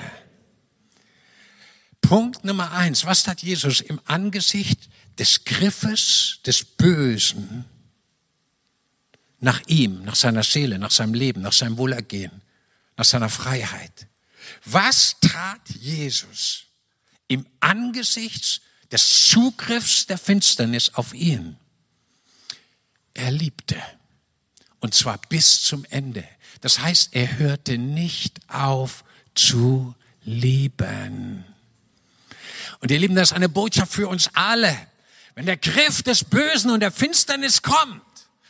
[1.99, 3.05] Punkt Nummer eins.
[3.05, 7.65] Was hat Jesus im Angesicht des Griffes des Bösen
[9.39, 12.41] nach ihm, nach seiner Seele, nach seinem Leben, nach seinem Wohlergehen,
[12.97, 14.07] nach seiner Freiheit.
[14.65, 16.65] Was tat Jesus
[17.27, 21.57] im Angesicht des Zugriffs der Finsternis auf ihn?
[23.13, 23.81] Er liebte.
[24.79, 26.27] Und zwar bis zum Ende.
[26.61, 29.03] Das heißt, er hörte nicht auf
[29.35, 31.45] zu lieben.
[32.79, 34.75] Und ihr Lieben, das ist eine Botschaft für uns alle.
[35.35, 38.01] Wenn der Griff des Bösen und der Finsternis kommt,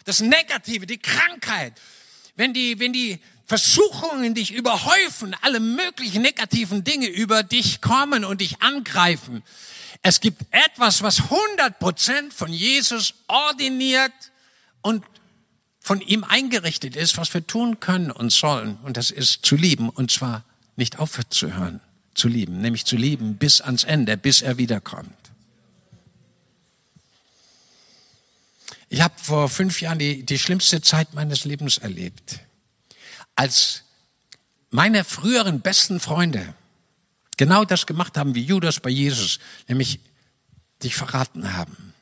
[0.05, 1.73] das Negative, die Krankheit,
[2.35, 8.41] wenn die, wenn die Versuchungen dich überhäufen, alle möglichen negativen Dinge über dich kommen und
[8.41, 9.43] dich angreifen.
[10.01, 14.13] Es gibt etwas, was 100 Prozent von Jesus ordiniert
[14.81, 15.03] und
[15.79, 18.77] von ihm eingerichtet ist, was wir tun können und sollen.
[18.83, 19.89] Und das ist zu lieben.
[19.89, 21.81] Und zwar nicht aufzuhören
[22.13, 25.18] zu lieben, nämlich zu lieben bis ans Ende, bis er wiederkommt.
[28.89, 32.39] Ich habe vor fünf Jahren die, die schlimmste Zeit meines Lebens erlebt,
[33.35, 33.83] als
[34.71, 36.55] meine früheren besten Freunde
[37.37, 39.99] genau das gemacht haben wie Judas bei Jesus, nämlich
[40.83, 41.93] dich verraten haben.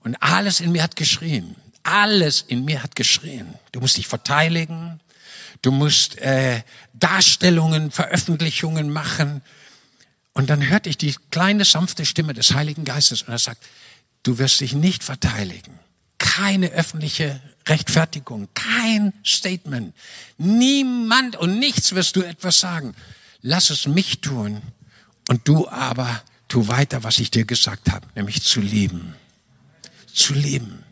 [0.00, 1.56] Und alles in mir hat geschrien.
[1.82, 3.54] Alles in mir hat geschrien.
[3.72, 5.00] Du musst dich verteidigen.
[5.60, 6.62] Du musst äh,
[6.94, 9.42] Darstellungen, Veröffentlichungen machen.
[10.32, 13.62] Und dann hörte ich die kleine, sanfte Stimme des Heiligen Geistes und er sagt,
[14.22, 15.78] du wirst dich nicht verteidigen.
[16.18, 19.94] Keine öffentliche Rechtfertigung, kein Statement.
[20.38, 22.94] Niemand und nichts wirst du etwas sagen.
[23.42, 24.60] Lass es mich tun
[25.28, 29.14] und du aber tu weiter, was ich dir gesagt habe, nämlich zu lieben.
[30.12, 30.84] Zu lieben.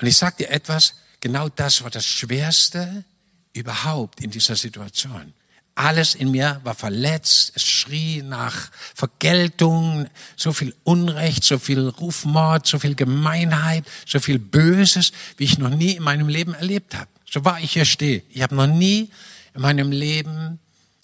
[0.00, 3.04] Und ich sage dir etwas, genau das war das Schwerste
[3.52, 5.34] überhaupt in dieser Situation.
[5.74, 10.06] Alles in mir war verletzt, es schrie nach Vergeltung,
[10.36, 15.70] so viel Unrecht, so viel Rufmord, so viel Gemeinheit, so viel Böses, wie ich noch
[15.70, 17.08] nie in meinem Leben erlebt habe.
[17.30, 18.22] So war ich hier stehe.
[18.28, 19.10] Ich habe noch nie
[19.54, 20.58] in meinem Leben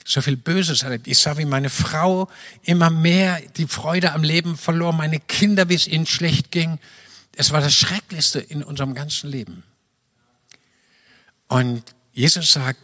[0.05, 1.07] so viel Böses erlebt.
[1.07, 2.29] Ich sah, wie meine Frau
[2.63, 6.79] immer mehr die Freude am Leben verlor, meine Kinder, wie es ihnen schlecht ging.
[7.37, 9.63] Es war das Schrecklichste in unserem ganzen Leben.
[11.47, 12.81] Und Jesus sagt,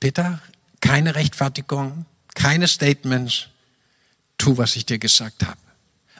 [0.00, 0.40] Peter,
[0.80, 3.48] keine Rechtfertigung, keine Statements,
[4.38, 5.60] tu, was ich dir gesagt habe.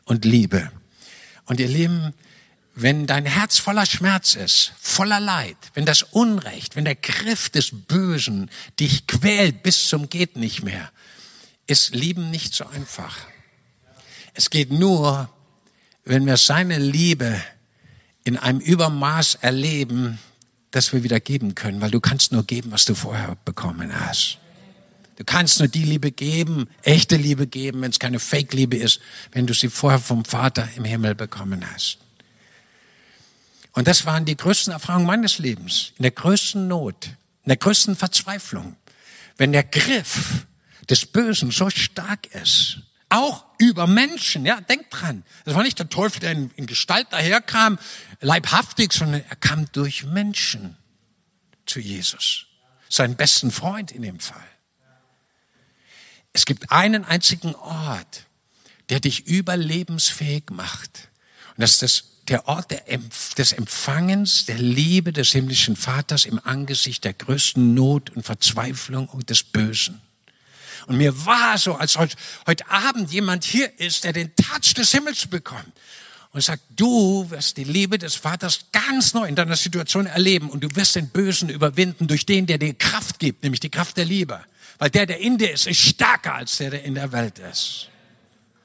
[0.04, 0.70] Und Liebe.
[1.46, 2.14] Und ihr Lieben,
[2.74, 7.70] wenn dein Herz voller Schmerz ist, voller Leid, wenn das Unrecht, wenn der Griff des
[7.72, 10.90] Bösen dich quält bis zum geht nicht mehr,
[11.66, 13.16] ist Lieben nicht so einfach.
[14.34, 15.28] Es geht nur,
[16.04, 17.40] wenn wir seine Liebe
[18.24, 20.18] in einem Übermaß erleben,
[20.70, 24.39] dass wir wieder geben können, weil du kannst nur geben, was du vorher bekommen hast.
[25.20, 29.00] Du kannst nur die Liebe geben, echte Liebe geben, wenn es keine Fake-Liebe ist,
[29.32, 31.98] wenn du sie vorher vom Vater im Himmel bekommen hast.
[33.72, 37.96] Und das waren die größten Erfahrungen meines Lebens, in der größten Not, in der größten
[37.96, 38.76] Verzweiflung.
[39.36, 40.46] Wenn der Griff
[40.88, 42.78] des Bösen so stark ist,
[43.10, 44.46] auch über Menschen.
[44.46, 45.22] Ja, denkt dran.
[45.44, 47.78] Das war nicht der Teufel, der in, in Gestalt daherkam,
[48.22, 50.78] leibhaftig, sondern er kam durch Menschen
[51.66, 52.46] zu Jesus.
[52.88, 54.40] Seinen besten Freund in dem Fall.
[56.32, 58.26] Es gibt einen einzigen Ort,
[58.88, 61.08] der dich überlebensfähig macht.
[61.56, 62.82] Und das ist das, der Ort der,
[63.38, 69.30] des Empfangens der Liebe des himmlischen Vaters im Angesicht der größten Not und Verzweiflung und
[69.30, 70.00] des Bösen.
[70.86, 72.16] Und mir war so, als heute,
[72.46, 75.72] heute Abend jemand hier ist, der den Touch des Himmels bekommt
[76.32, 80.62] und sagt, du wirst die Liebe des Vaters ganz neu in deiner Situation erleben und
[80.62, 84.04] du wirst den Bösen überwinden durch den, der dir Kraft gibt, nämlich die Kraft der
[84.04, 84.40] Liebe.
[84.80, 87.90] Weil der, der in dir ist, ist stärker als der, der in der Welt ist.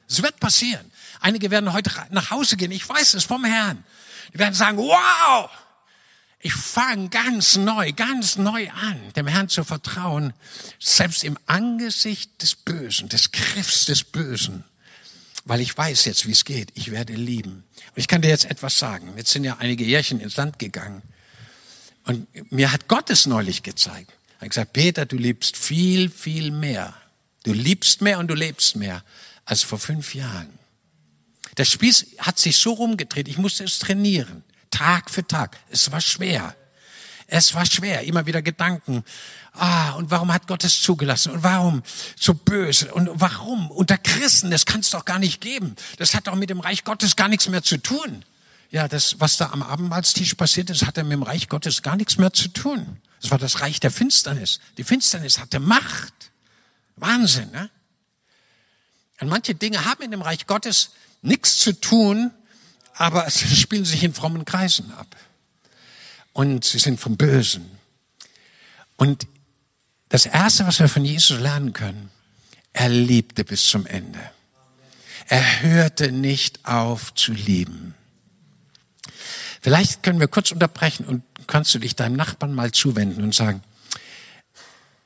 [0.08, 0.90] Es wird passieren.
[1.20, 3.84] Einige werden heute nach Hause gehen, ich weiß es vom Herrn.
[4.32, 5.50] Die werden sagen, wow,
[6.40, 10.32] ich fange ganz neu, ganz neu an, dem Herrn zu vertrauen,
[10.78, 14.64] selbst im Angesicht des Bösen, des Griffs des Bösen,
[15.44, 16.70] weil ich weiß jetzt, wie es geht.
[16.76, 17.64] Ich werde lieben.
[17.88, 19.12] Und ich kann dir jetzt etwas sagen.
[19.18, 21.02] Jetzt sind ja einige Jährchen ins Land gegangen.
[22.04, 24.12] Und mir hat Gott es neulich gezeigt.
[24.46, 26.94] Er hat gesagt, Peter, du liebst viel, viel mehr.
[27.42, 29.02] Du liebst mehr und du lebst mehr
[29.44, 30.56] als vor fünf Jahren.
[31.56, 34.44] Der Spieß hat sich so rumgedreht, ich musste es trainieren.
[34.70, 35.58] Tag für Tag.
[35.68, 36.54] Es war schwer.
[37.26, 39.02] Es war schwer, immer wieder Gedanken.
[39.52, 41.32] Ah, und warum hat Gott es zugelassen?
[41.32, 41.82] Und warum
[42.14, 42.94] so böse?
[42.94, 43.68] Und warum?
[43.72, 45.74] Unter Christen, das kann es doch gar nicht geben.
[45.98, 48.24] Das hat doch mit dem Reich Gottes gar nichts mehr zu tun.
[48.70, 52.16] Ja, das, was da am Abendmahlstisch passiert ist, hatte mit dem Reich Gottes gar nichts
[52.16, 53.00] mehr zu tun.
[53.20, 54.60] Das war das Reich der Finsternis.
[54.76, 56.12] Die Finsternis hatte Macht.
[56.96, 57.70] Wahnsinn, ne?
[59.20, 60.90] Und manche Dinge haben in dem Reich Gottes
[61.22, 62.30] nichts zu tun
[62.96, 65.14] aber sie spielen sich in frommen Kreisen ab.
[66.32, 67.70] Und sie sind vom Bösen.
[68.96, 69.26] Und
[70.08, 72.10] das Erste, was wir von Jesus lernen können,
[72.72, 74.20] er liebte bis zum Ende.
[75.28, 77.94] Er hörte nicht auf zu lieben.
[79.62, 83.62] Vielleicht können wir kurz unterbrechen und kannst du dich deinem Nachbarn mal zuwenden und sagen,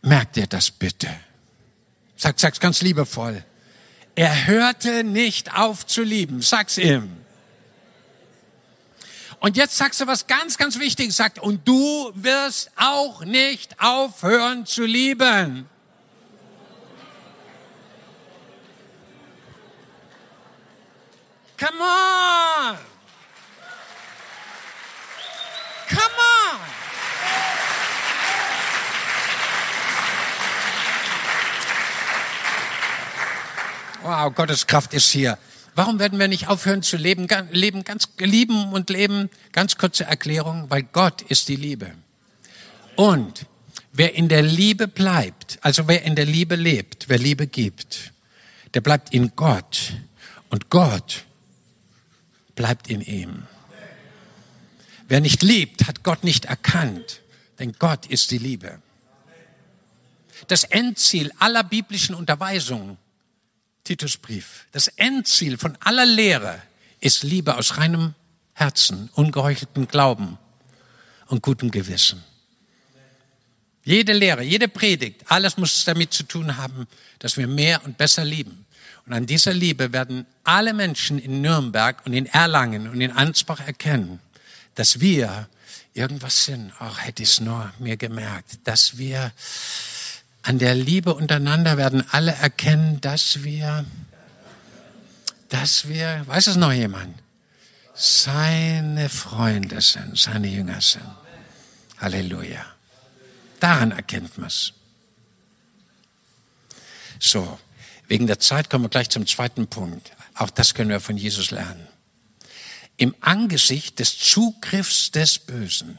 [0.02, 1.08] merk dir das bitte.
[2.16, 3.44] Sag, sag's ganz liebevoll.
[4.14, 6.42] Er hörte nicht auf zu lieben.
[6.42, 7.16] Sag's ihm.
[9.40, 11.16] Und jetzt sagst du was ganz, ganz Wichtiges.
[11.16, 15.66] Sagt, und du wirst auch nicht aufhören zu lieben.
[21.56, 22.78] Come on!
[25.90, 26.60] Come on!
[34.02, 35.38] Wow, Gottes Kraft ist hier.
[35.74, 39.30] Warum werden wir nicht aufhören zu leben, leben ganz lieben und leben?
[39.52, 41.92] Ganz kurze Erklärung, weil Gott ist die Liebe.
[42.96, 43.46] Und
[43.92, 48.12] wer in der Liebe bleibt, also wer in der Liebe lebt, wer Liebe gibt,
[48.74, 49.92] der bleibt in Gott
[50.50, 51.24] und Gott
[52.54, 53.46] bleibt in ihm.
[55.10, 57.20] Wer nicht liebt, hat Gott nicht erkannt,
[57.58, 58.80] denn Gott ist die Liebe.
[60.46, 62.96] Das Endziel aller biblischen Unterweisungen
[63.82, 64.66] Titusbrief.
[64.70, 66.62] Das Endziel von aller Lehre
[67.00, 68.14] ist Liebe aus reinem
[68.52, 70.38] Herzen, ungeheucheltem Glauben
[71.26, 72.22] und gutem Gewissen.
[73.82, 76.86] Jede Lehre, jede Predigt, alles muss damit zu tun haben,
[77.18, 78.64] dass wir mehr und besser lieben.
[79.06, 83.66] Und an dieser Liebe werden alle Menschen in Nürnberg und in Erlangen und in Ansbach
[83.66, 84.20] erkennen,
[84.80, 85.46] dass wir
[85.92, 86.72] irgendwas sind.
[86.78, 89.30] Ach, hätte ich es nur mir gemerkt, dass wir
[90.40, 93.84] an der Liebe untereinander werden alle erkennen, dass wir,
[95.50, 97.14] dass wir, weiß es noch jemand?
[97.92, 101.04] Seine Freunde sind, seine Jünger sind.
[101.98, 102.64] Halleluja.
[103.60, 104.72] Daran erkennt man es.
[107.18, 107.58] So,
[108.08, 110.10] wegen der Zeit kommen wir gleich zum zweiten Punkt.
[110.36, 111.89] Auch das können wir von Jesus lernen.
[113.00, 115.98] Im Angesicht des Zugriffs des Bösen.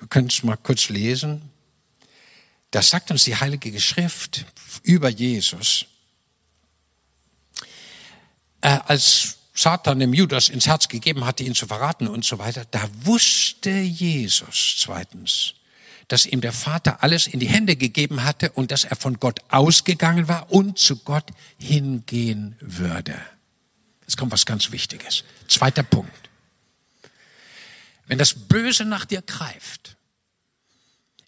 [0.00, 1.52] Wir können es mal kurz lesen.
[2.72, 4.44] Das sagt uns die Heilige Schrift
[4.82, 5.86] über Jesus.
[8.60, 12.64] Äh, als Satan dem Judas ins Herz gegeben hatte, ihn zu verraten und so weiter,
[12.64, 15.54] da wusste Jesus zweitens,
[16.08, 19.42] dass ihm der Vater alles in die Hände gegeben hatte und dass er von Gott
[19.48, 23.14] ausgegangen war und zu Gott hingehen würde.
[24.08, 25.22] Jetzt kommt was ganz Wichtiges.
[25.48, 26.30] Zweiter Punkt.
[28.06, 29.98] Wenn das Böse nach dir greift,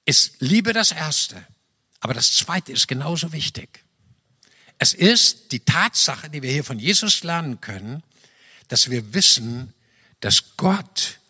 [0.07, 1.47] ist Liebe das Erste,
[2.01, 3.85] aber das Zweite ist genauso wichtig.
[4.79, 8.03] Es ist die Tatsache, die wir hier von Jesus lernen können,
[8.69, 9.75] dass wir wissen,
[10.21, 11.21] dass Gott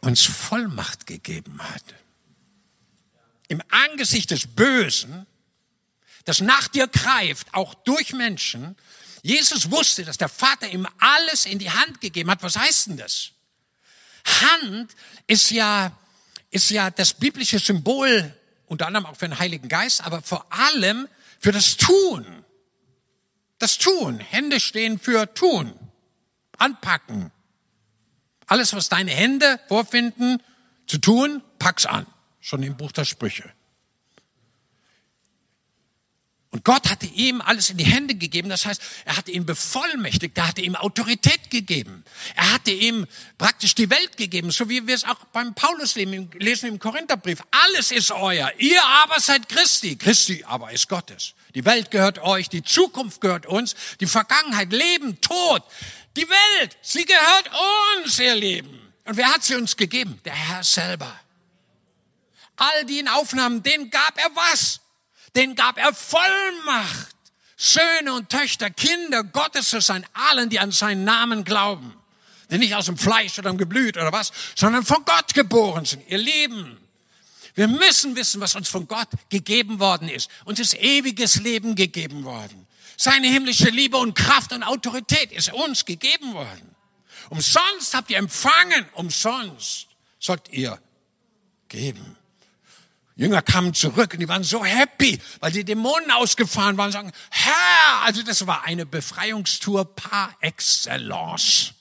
[0.00, 1.84] uns Vollmacht gegeben hat.
[3.46, 5.24] Im Angesicht des Bösen,
[6.24, 8.76] das nach dir greift, auch durch Menschen,
[9.26, 12.44] Jesus wusste, dass der Vater ihm alles in die Hand gegeben hat.
[12.44, 13.32] Was heißt denn das?
[14.24, 14.94] Hand
[15.26, 15.90] ist ja
[16.50, 18.32] ist ja das biblische Symbol,
[18.66, 21.08] unter anderem auch für den Heiligen Geist, aber vor allem
[21.40, 22.44] für das Tun.
[23.58, 24.20] Das Tun.
[24.20, 25.74] Hände stehen für Tun.
[26.56, 27.32] Anpacken.
[28.46, 30.40] Alles, was deine Hände vorfinden
[30.86, 32.06] zu tun, pack's an.
[32.40, 33.52] Schon im Buch der Sprüche.
[36.50, 38.48] Und Gott hatte ihm alles in die Hände gegeben.
[38.48, 42.04] Das heißt, er hatte ihn bevollmächtigt, er hatte ihm Autorität gegeben.
[42.34, 43.06] Er hatte ihm
[43.38, 47.38] praktisch die Welt gegeben, so wie wir es auch beim Paulus lesen im Korintherbrief.
[47.52, 48.50] Alles ist euer.
[48.58, 49.94] Ihr aber seid Christi.
[49.94, 51.34] Christi aber ist Gottes.
[51.54, 55.62] Die Welt gehört euch, die Zukunft gehört uns, die Vergangenheit, Leben, Tod.
[56.16, 57.48] Die Welt, sie gehört
[58.02, 58.92] uns, ihr Leben.
[59.04, 60.18] Und wer hat sie uns gegeben?
[60.24, 61.14] Der Herr selber.
[62.56, 64.80] All die ihn aufnahmen, denen gab er was?
[65.36, 67.14] Den gab er Vollmacht,
[67.56, 71.94] Söhne und Töchter, Kinder Gottes zu sein, allen, die an seinen Namen glauben.
[72.50, 76.08] Die nicht aus dem Fleisch oder dem Geblüt oder was, sondern von Gott geboren sind.
[76.08, 76.78] Ihr Lieben,
[77.54, 80.30] wir müssen wissen, was uns von Gott gegeben worden ist.
[80.44, 82.66] Uns ist ewiges Leben gegeben worden.
[82.96, 86.74] Seine himmlische Liebe und Kraft und Autorität ist uns gegeben worden.
[87.30, 90.80] Umsonst habt ihr empfangen, umsonst sollt ihr
[91.68, 92.16] geben.
[93.16, 97.12] Jünger kamen zurück und die waren so happy, weil die Dämonen ausgefahren waren und sagen,
[97.30, 101.72] Herr, also das war eine Befreiungstour par excellence.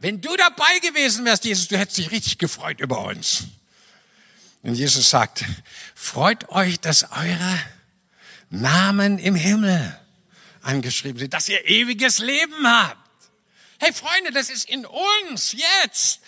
[0.00, 3.44] Wenn du dabei gewesen wärst, Jesus, du hättest dich richtig gefreut über uns.
[4.62, 5.44] Und Jesus sagt,
[5.94, 7.62] freut euch, dass eure
[8.48, 9.98] Namen im Himmel
[10.62, 12.96] angeschrieben sind, dass ihr ewiges Leben habt.
[13.78, 16.20] Hey Freunde, das ist in uns jetzt.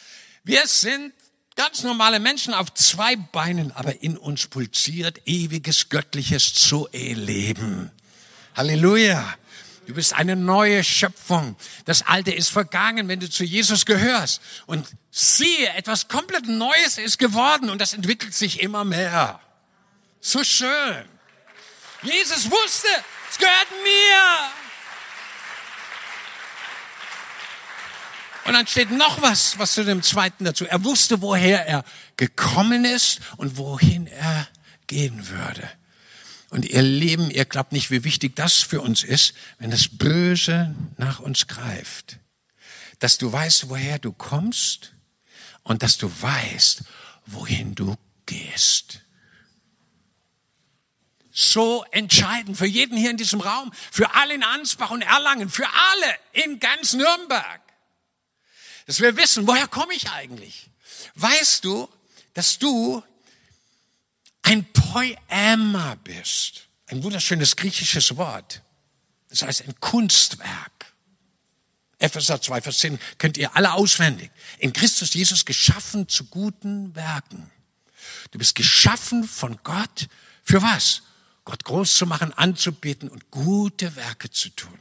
[0.45, 1.15] Wir sind
[1.61, 7.91] Ganz normale Menschen auf zwei Beinen, aber in uns pulsiert ewiges göttliches Zoe-Leben.
[8.57, 9.35] Halleluja.
[9.87, 11.57] Du bist eine neue Schöpfung.
[11.85, 14.41] Das Alte ist vergangen, wenn du zu Jesus gehörst.
[14.65, 19.39] Und siehe, etwas komplett Neues ist geworden und das entwickelt sich immer mehr.
[20.23, 21.05] So schön.
[22.03, 22.89] Jesus wusste,
[23.31, 24.60] es gehört mir.
[28.51, 30.67] Und dann steht noch was, was zu dem zweiten dazu.
[30.67, 31.85] Er wusste, woher er
[32.17, 34.49] gekommen ist und wohin er
[34.89, 35.71] gehen würde.
[36.49, 40.75] Und ihr Leben, ihr glaubt nicht, wie wichtig das für uns ist, wenn das Böse
[40.97, 42.19] nach uns greift.
[42.99, 44.95] Dass du weißt, woher du kommst
[45.63, 46.83] und dass du weißt,
[47.27, 47.95] wohin du
[48.27, 49.03] gehst.
[51.31, 55.69] So entscheidend für jeden hier in diesem Raum, für alle in Ansbach und Erlangen, für
[55.69, 57.70] alle in ganz Nürnberg.
[58.91, 60.69] Dass wir wissen, woher komme ich eigentlich?
[61.15, 61.89] Weißt du,
[62.35, 63.01] dass du
[64.43, 66.67] ein Poema bist.
[66.89, 68.63] Ein wunderschönes griechisches Wort.
[69.29, 70.93] Das heißt ein Kunstwerk.
[72.01, 74.33] Epheser 2, Vers 10 könnt ihr alle auswendig.
[74.59, 77.49] In Christus Jesus geschaffen zu guten Werken.
[78.33, 80.09] Du bist geschaffen von Gott
[80.43, 81.03] für was?
[81.45, 84.81] Gott groß zu machen, anzubeten und gute Werke zu tun.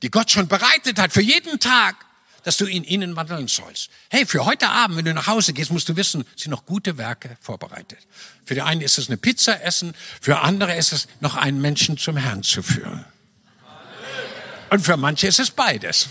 [0.00, 2.06] Die Gott schon bereitet hat für jeden Tag
[2.46, 3.90] dass du in ihnen wandeln sollst.
[4.08, 6.96] Hey, für heute Abend, wenn du nach Hause gehst, musst du wissen, sind noch gute
[6.96, 7.98] Werke vorbereitet.
[8.44, 11.98] Für die einen ist es eine Pizza essen, für andere ist es noch einen Menschen
[11.98, 13.04] zum Herrn zu führen.
[14.70, 16.06] Und für manche ist es beides.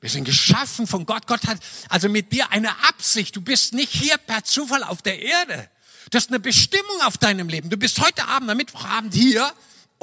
[0.00, 1.26] Wir sind geschaffen von Gott.
[1.26, 1.58] Gott hat
[1.90, 3.36] also mit dir eine Absicht.
[3.36, 5.68] Du bist nicht hier per Zufall auf der Erde.
[6.10, 7.68] Du hast eine Bestimmung auf deinem Leben.
[7.68, 9.52] Du bist heute Abend, am Mittwochabend hier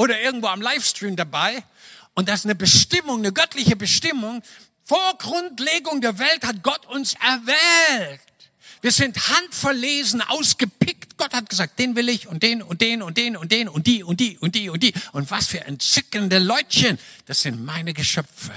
[0.02, 1.64] oder irgendwo am Livestream dabei.
[2.16, 4.42] Und das ist eine Bestimmung, eine göttliche Bestimmung.
[4.84, 8.20] Vor Grundlegung der Welt hat Gott uns erwählt.
[8.82, 11.16] Wir sind handverlesen, ausgepickt.
[11.18, 13.86] Gott hat gesagt, den will ich und den und den und den und den und
[13.86, 14.92] die und die und die und die.
[15.12, 16.98] Und was für entzückende Leutchen.
[17.28, 18.52] Das sind meine Geschöpfe.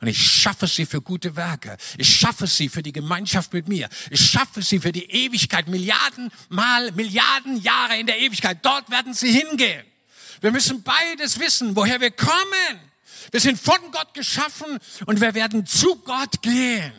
[0.00, 1.76] Und ich schaffe sie für gute Werke.
[1.98, 3.90] Ich schaffe sie für die Gemeinschaft mit mir.
[4.08, 5.68] Ich schaffe sie für die Ewigkeit.
[5.68, 8.60] Milliarden Mal, Milliarden Jahre in der Ewigkeit.
[8.62, 9.84] Dort werden sie hingehen.
[10.40, 12.80] Wir müssen beides wissen, woher wir kommen.
[13.30, 16.92] Wir sind von Gott geschaffen und wir werden zu Gott gehen.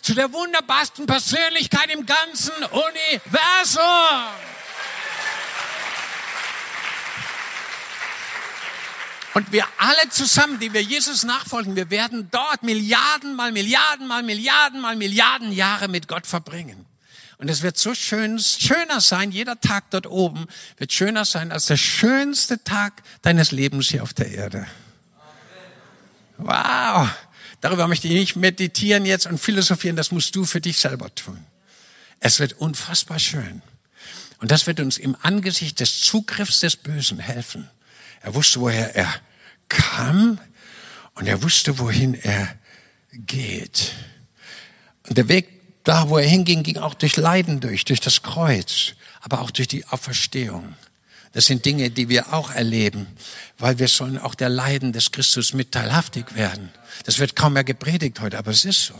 [0.00, 3.82] Zu der wunderbarsten Persönlichkeit im ganzen Universum.
[9.34, 14.22] Und wir alle zusammen, die wir Jesus nachfolgen, wir werden dort Milliarden mal Milliarden mal
[14.22, 16.87] Milliarden mal Milliarden Jahre mit Gott verbringen.
[17.38, 21.66] Und es wird so schön, schöner sein, jeder Tag dort oben wird schöner sein als
[21.66, 24.66] der schönste Tag deines Lebens hier auf der Erde.
[26.36, 27.08] Wow!
[27.60, 31.44] Darüber möchte ich nicht meditieren jetzt und philosophieren, das musst du für dich selber tun.
[32.20, 33.62] Es wird unfassbar schön.
[34.40, 37.68] Und das wird uns im Angesicht des Zugriffs des Bösen helfen.
[38.20, 39.12] Er wusste, woher er
[39.68, 40.40] kam
[41.14, 42.56] und er wusste, wohin er
[43.12, 43.92] geht.
[45.08, 45.57] Und der Weg
[45.88, 49.68] da, wo er hinging, ging auch durch Leiden durch, durch das Kreuz, aber auch durch
[49.68, 50.76] die Auferstehung.
[51.32, 53.06] Das sind Dinge, die wir auch erleben,
[53.58, 56.70] weil wir sollen auch der Leiden des Christus mitteilhaftig werden.
[57.04, 58.94] Das wird kaum mehr gepredigt heute, aber es ist so.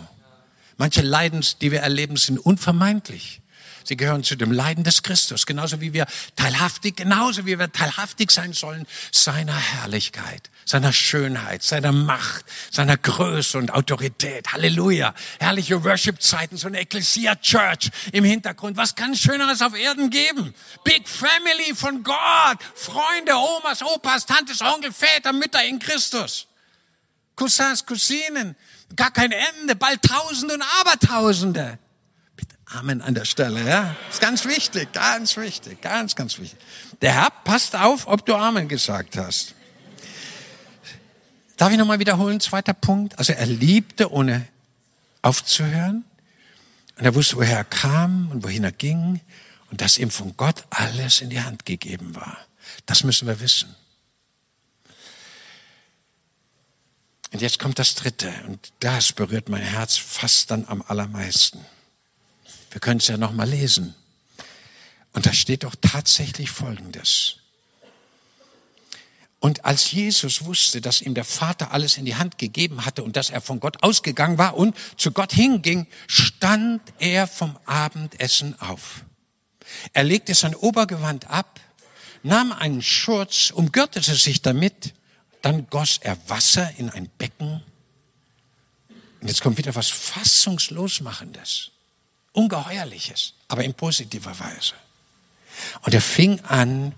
[0.78, 3.42] Manche Leiden, die wir erleben, sind unvermeidlich.
[3.88, 8.30] Sie gehören zu dem Leiden des Christus, genauso wie wir teilhaftig, genauso wie wir teilhaftig
[8.30, 14.52] sein sollen seiner Herrlichkeit, seiner Schönheit, seiner Macht, seiner Größe und Autorität.
[14.52, 15.14] Halleluja.
[15.40, 18.76] Herrliche Worship-Zeiten, so eine Ecclesia Church im Hintergrund.
[18.76, 20.54] Was kann Schöneres auf Erden geben?
[20.84, 22.58] Big Family von Gott.
[22.74, 26.46] Freunde, Omas, Opas, Tantes, Onkel, Väter, Mütter in Christus.
[27.36, 28.54] Cousins, Cousinen.
[28.94, 29.76] Gar kein Ende.
[29.76, 31.78] Bald Tausende und Abertausende.
[32.70, 33.96] Amen an der Stelle, ja.
[34.10, 36.58] Ist ganz wichtig, ganz wichtig, ganz, ganz wichtig.
[37.00, 39.54] Der Herr passt auf, ob du Amen gesagt hast.
[41.56, 42.40] Darf ich nochmal wiederholen?
[42.40, 43.18] Zweiter Punkt.
[43.18, 44.46] Also er liebte, ohne
[45.22, 46.04] aufzuhören.
[46.96, 49.20] Und er wusste, woher er kam und wohin er ging.
[49.70, 52.36] Und dass ihm von Gott alles in die Hand gegeben war.
[52.84, 53.74] Das müssen wir wissen.
[57.32, 58.32] Und jetzt kommt das Dritte.
[58.46, 61.64] Und das berührt mein Herz fast dann am allermeisten.
[62.70, 63.94] Wir können es ja noch mal lesen.
[65.12, 67.36] Und da steht doch tatsächlich Folgendes.
[69.40, 73.16] Und als Jesus wusste, dass ihm der Vater alles in die Hand gegeben hatte und
[73.16, 79.04] dass er von Gott ausgegangen war und zu Gott hinging, stand er vom Abendessen auf.
[79.92, 81.60] Er legte sein Obergewand ab,
[82.24, 84.94] nahm einen Schurz, umgürtete sich damit,
[85.40, 87.62] dann goss er Wasser in ein Becken.
[89.20, 91.70] Und jetzt kommt wieder was Fassungslosmachendes.
[92.38, 94.74] Ungeheuerliches, aber in positiver Weise.
[95.82, 96.94] Und er fing an,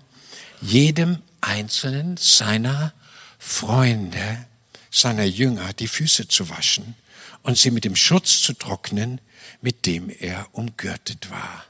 [0.61, 2.93] jedem einzelnen seiner
[3.39, 4.45] Freunde,
[4.91, 6.95] seiner Jünger die Füße zu waschen
[7.41, 9.19] und sie mit dem Schutz zu trocknen,
[9.61, 11.65] mit dem er umgürtet war.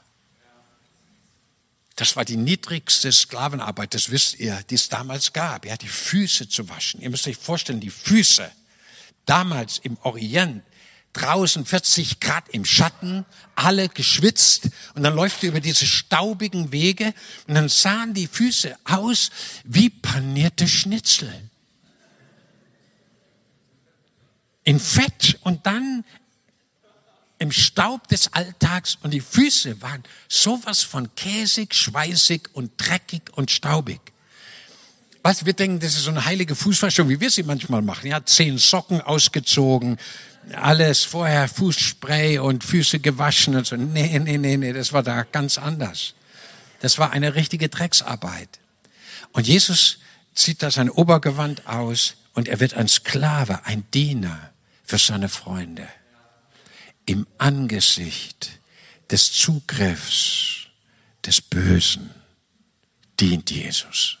[1.96, 5.66] Das war die niedrigste Sklavenarbeit, das wisst ihr, die es damals gab.
[5.66, 7.00] Hat die Füße zu waschen.
[7.00, 8.50] Ihr müsst euch vorstellen, die Füße
[9.24, 10.62] damals im Orient,
[11.12, 17.12] draußen 40 Grad im Schatten, alle geschwitzt und dann läuft er über diese staubigen Wege
[17.46, 19.30] und dann sahen die Füße aus
[19.64, 21.32] wie panierte Schnitzel.
[24.64, 26.04] In Fett und dann
[27.38, 33.50] im Staub des Alltags und die Füße waren sowas von käsig, schweißig und dreckig und
[33.50, 34.11] staubig.
[35.22, 38.08] Was wir denken, das ist so eine heilige Fußwaschung, wie wir sie manchmal machen.
[38.08, 39.98] Ja, zehn Socken ausgezogen,
[40.54, 43.76] alles vorher Fußspray und Füße gewaschen und so.
[43.76, 46.14] Nee, nee, nee, nee, das war da ganz anders.
[46.80, 48.58] Das war eine richtige Drecksarbeit.
[49.32, 49.98] Und Jesus
[50.34, 54.50] zieht da sein Obergewand aus und er wird ein Sklave, ein Diener
[54.84, 55.86] für seine Freunde
[57.06, 58.60] im Angesicht
[59.10, 60.66] des Zugriffs
[61.24, 62.10] des Bösen
[63.18, 64.18] dient Jesus.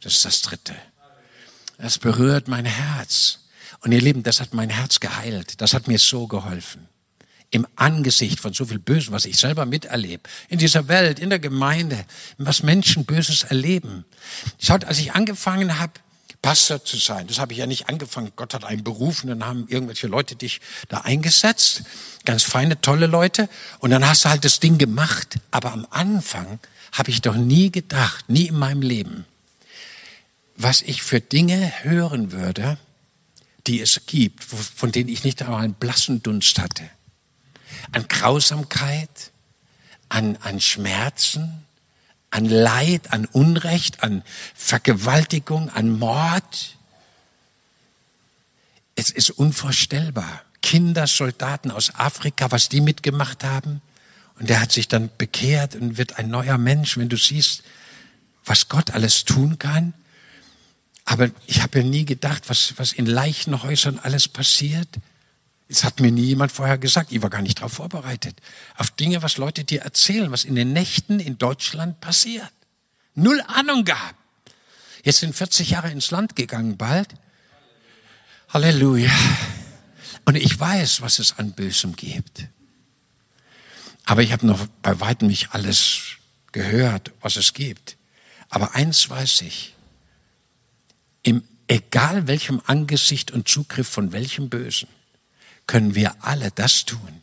[0.00, 0.74] Das ist das Dritte.
[1.78, 3.40] Das berührt mein Herz.
[3.80, 5.60] Und ihr Lieben, das hat mein Herz geheilt.
[5.60, 6.88] Das hat mir so geholfen.
[7.50, 11.38] Im Angesicht von so viel Bösen, was ich selber miterlebe, in dieser Welt, in der
[11.38, 12.04] Gemeinde,
[12.36, 14.04] was Menschen Böses erleben.
[14.60, 15.94] Schaut, als ich angefangen habe,
[16.42, 17.26] Pastor zu sein.
[17.26, 18.32] Das habe ich ja nicht angefangen.
[18.36, 21.82] Gott hat einen berufen, dann haben irgendwelche Leute dich da eingesetzt.
[22.24, 23.48] Ganz feine, tolle Leute.
[23.80, 25.38] Und dann hast du halt das Ding gemacht.
[25.50, 26.60] Aber am Anfang
[26.92, 29.24] habe ich doch nie gedacht, nie in meinem Leben,
[30.58, 32.78] was ich für Dinge hören würde,
[33.66, 36.82] die es gibt, von denen ich nicht einmal einen blassen Dunst hatte.
[37.92, 39.30] An Grausamkeit,
[40.08, 41.64] an, an Schmerzen,
[42.30, 46.76] an Leid, an Unrecht, an Vergewaltigung, an Mord.
[48.96, 50.42] Es ist unvorstellbar.
[50.60, 53.80] Kinder, Soldaten aus Afrika, was die mitgemacht haben.
[54.40, 57.62] Und der hat sich dann bekehrt und wird ein neuer Mensch, wenn du siehst,
[58.44, 59.94] was Gott alles tun kann.
[61.10, 64.88] Aber ich habe ja nie gedacht, was, was in Leichenhäusern alles passiert.
[65.66, 67.12] Es hat mir nie jemand vorher gesagt.
[67.12, 68.36] Ich war gar nicht darauf vorbereitet.
[68.76, 72.52] Auf Dinge, was Leute dir erzählen, was in den Nächten in Deutschland passiert.
[73.14, 74.16] Null Ahnung gehabt.
[75.02, 77.08] Jetzt sind 40 Jahre ins Land gegangen bald.
[78.50, 79.10] Halleluja.
[80.26, 82.48] Und ich weiß, was es an Bösem gibt.
[84.04, 86.18] Aber ich habe noch bei weitem nicht alles
[86.52, 87.96] gehört, was es gibt.
[88.50, 89.74] Aber eins weiß ich.
[91.22, 94.88] Im egal welchem Angesicht und Zugriff von welchem Bösen,
[95.66, 97.20] können wir alle das tun,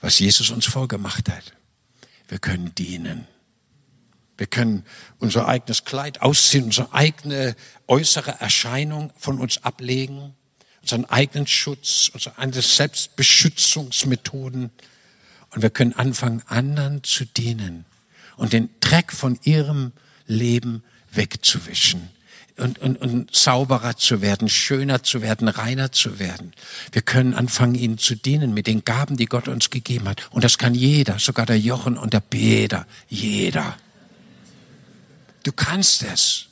[0.00, 1.54] was Jesus uns vorgemacht hat.
[2.28, 3.28] Wir können dienen.
[4.36, 4.84] Wir können
[5.18, 7.54] unser eigenes Kleid ausziehen, unsere eigene
[7.86, 10.34] äußere Erscheinung von uns ablegen,
[10.80, 14.70] unseren eigenen Schutz, unsere eigenen Selbstbeschützungsmethoden.
[15.50, 17.84] Und wir können anfangen, anderen zu dienen
[18.36, 19.92] und den Dreck von ihrem
[20.26, 22.10] Leben wegzuwischen
[22.58, 26.52] und, und, und sauberer zu werden, schöner zu werden, reiner zu werden.
[26.92, 30.30] Wir können anfangen, ihnen zu dienen mit den Gaben, die Gott uns gegeben hat.
[30.30, 33.76] Und das kann jeder, sogar der Jochen und der Peter, jeder.
[35.44, 36.46] Du kannst es.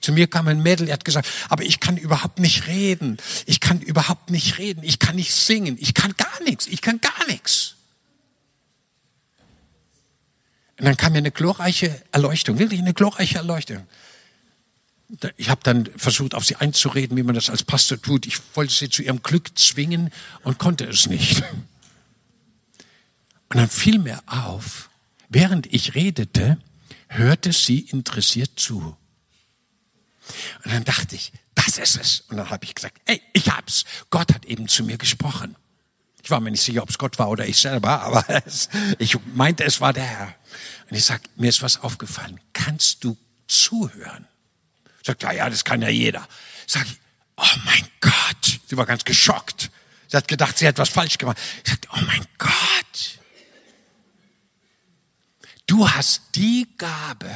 [0.00, 3.16] Zu mir kam ein Mädel, er hat gesagt, aber ich kann überhaupt nicht reden.
[3.46, 4.82] Ich kann überhaupt nicht reden.
[4.84, 5.76] Ich kann nicht singen.
[5.80, 6.66] Ich kann gar nichts.
[6.66, 7.74] Ich kann gar nichts.
[10.78, 13.86] Und dann kam mir eine glorreiche Erleuchtung, wirklich eine glorreiche Erleuchtung
[15.36, 18.26] ich habe dann versucht, auf sie einzureden, wie man das als Pastor tut.
[18.26, 20.10] Ich wollte sie zu ihrem Glück zwingen
[20.42, 21.42] und konnte es nicht.
[23.48, 24.90] Und dann fiel mir auf,
[25.28, 26.58] während ich redete,
[27.08, 28.96] hörte sie interessiert zu.
[30.64, 32.24] Und dann dachte ich, das ist es.
[32.28, 33.84] Und dann habe ich gesagt, ey, ich hab's.
[34.10, 35.56] Gott hat eben zu mir gesprochen.
[36.22, 39.16] Ich war mir nicht sicher, ob es Gott war oder ich selber, aber es, ich
[39.34, 40.34] meinte, es war der Herr.
[40.90, 42.40] Und ich sag, mir ist was aufgefallen.
[42.52, 44.26] Kannst du zuhören?
[45.04, 46.26] Sagt, ja, ja, das kann ja jeder.
[46.66, 46.98] Sag ich,
[47.36, 48.60] oh mein Gott.
[48.66, 49.70] Sie war ganz geschockt.
[50.08, 51.38] Sie hat gedacht, sie hat was falsch gemacht.
[51.62, 52.52] Ich sagte, oh mein Gott.
[55.66, 57.30] Du hast die Gabe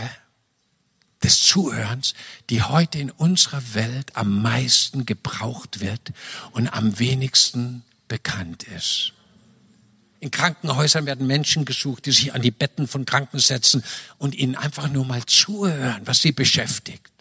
[1.23, 2.15] des Zuhörens,
[2.49, 6.13] die heute in unserer Welt am meisten gebraucht wird
[6.53, 9.13] und am wenigsten bekannt ist.
[10.21, 13.85] In Krankenhäusern werden Menschen gesucht, die sich an die Betten von Kranken setzen
[14.17, 17.13] und ihnen einfach nur mal zuhören, was sie beschäftigt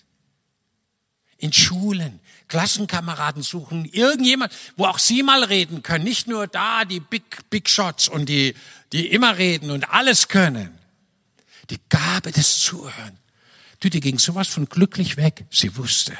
[1.37, 6.99] in Schulen, Klassenkameraden suchen, irgendjemand, wo auch sie mal reden können, nicht nur da die
[6.99, 8.55] Big, Big Shots und die,
[8.93, 10.77] die immer reden und alles können.
[11.69, 13.17] Die Gabe des Zuhören.
[13.79, 15.45] Du, die ging sowas von glücklich weg.
[15.51, 16.17] Sie wusste,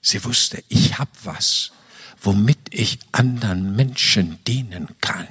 [0.00, 1.72] sie wusste, ich hab was,
[2.20, 5.26] womit ich anderen Menschen dienen kann.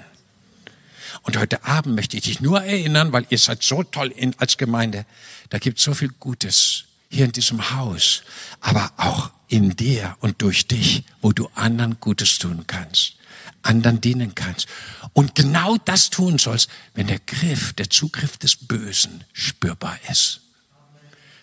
[1.21, 4.57] Und heute Abend möchte ich dich nur erinnern, weil ihr seid so toll in, als
[4.57, 5.05] Gemeinde.
[5.49, 8.24] Da gibt so viel Gutes hier in diesem Haus,
[8.62, 13.16] aber auch in dir und durch dich, wo du anderen Gutes tun kannst,
[13.64, 14.68] anderen dienen kannst.
[15.14, 20.41] Und genau das tun sollst, wenn der Griff, der Zugriff des Bösen spürbar ist.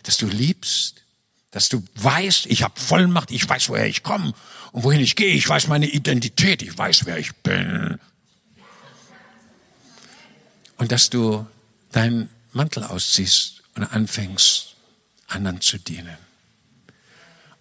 [0.04, 1.02] Dass du liebst,
[1.50, 4.34] dass du weißt, ich habe Vollmacht, ich weiß, woher ich komme
[4.70, 7.98] und wohin ich gehe, ich weiß meine Identität, ich weiß, wer ich bin.
[10.76, 11.46] Und dass du
[11.90, 14.65] deinen Mantel ausziehst und anfängst,
[15.26, 16.16] anderen zu dienen.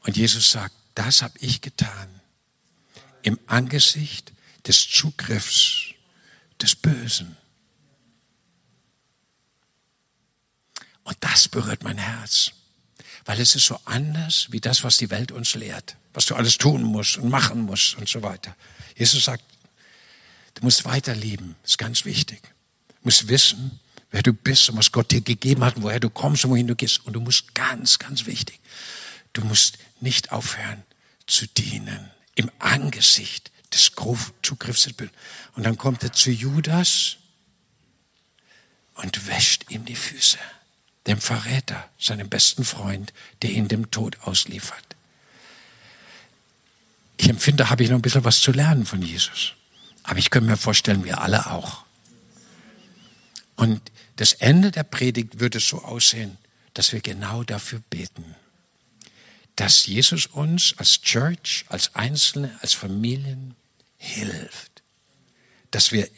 [0.02, 2.22] Und Jesus sagt, das habe ich getan
[3.22, 4.32] im Angesicht
[4.68, 5.94] des Zugriffs
[6.62, 7.36] des Bösen.
[11.04, 12.52] Und das berührt mein Herz,
[13.26, 16.58] weil es ist so anders wie das, was die Welt uns lehrt, was du alles
[16.58, 18.56] tun musst und machen musst und so weiter.
[18.96, 19.44] Jesus sagt,
[20.56, 22.42] du musst weiterleben, ist ganz wichtig.
[22.88, 23.80] Du musst wissen,
[24.12, 26.68] wer du bist und was Gott dir gegeben hat und woher du kommst und wohin
[26.68, 27.06] du gehst.
[27.06, 28.60] Und du musst ganz, ganz wichtig,
[29.34, 30.84] du musst nicht aufhören
[31.28, 33.92] zu dienen im Angesicht des
[34.42, 34.88] Zugriffs.
[35.56, 37.18] Und dann kommt er zu Judas
[38.96, 40.38] und wäscht ihm die Füße,
[41.08, 44.96] dem Verräter, seinem besten Freund, der ihn dem Tod ausliefert.
[47.18, 49.54] Ich empfinde, habe ich noch ein bisschen was zu lernen von Jesus.
[50.04, 51.84] Aber ich könnte mir vorstellen, wir alle auch.
[53.56, 53.82] Und
[54.18, 56.38] das Ende der Predigt würde so aussehen,
[56.74, 58.36] dass wir genau dafür beten,
[59.56, 63.56] dass Jesus uns als Church, als Einzelne, als Familien
[63.98, 64.84] hilft,
[65.72, 66.10] dass wir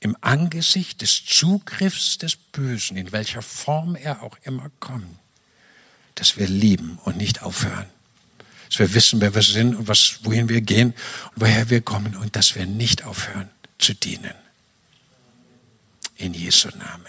[0.00, 5.18] im Angesicht des Zugriffs des Bösen, in welcher Form er auch immer kommt,
[6.14, 7.86] dass wir lieben und nicht aufhören.
[8.68, 10.94] Dass wir wissen, wer wir sind und was, wohin wir gehen
[11.34, 14.34] und woher wir kommen und dass wir nicht aufhören zu dienen.
[16.18, 17.06] In Jesu Namen.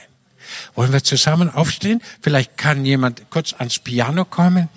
[0.75, 2.01] Wollen wir zusammen aufstehen?
[2.21, 4.69] Vielleicht kann jemand kurz ans Piano kommen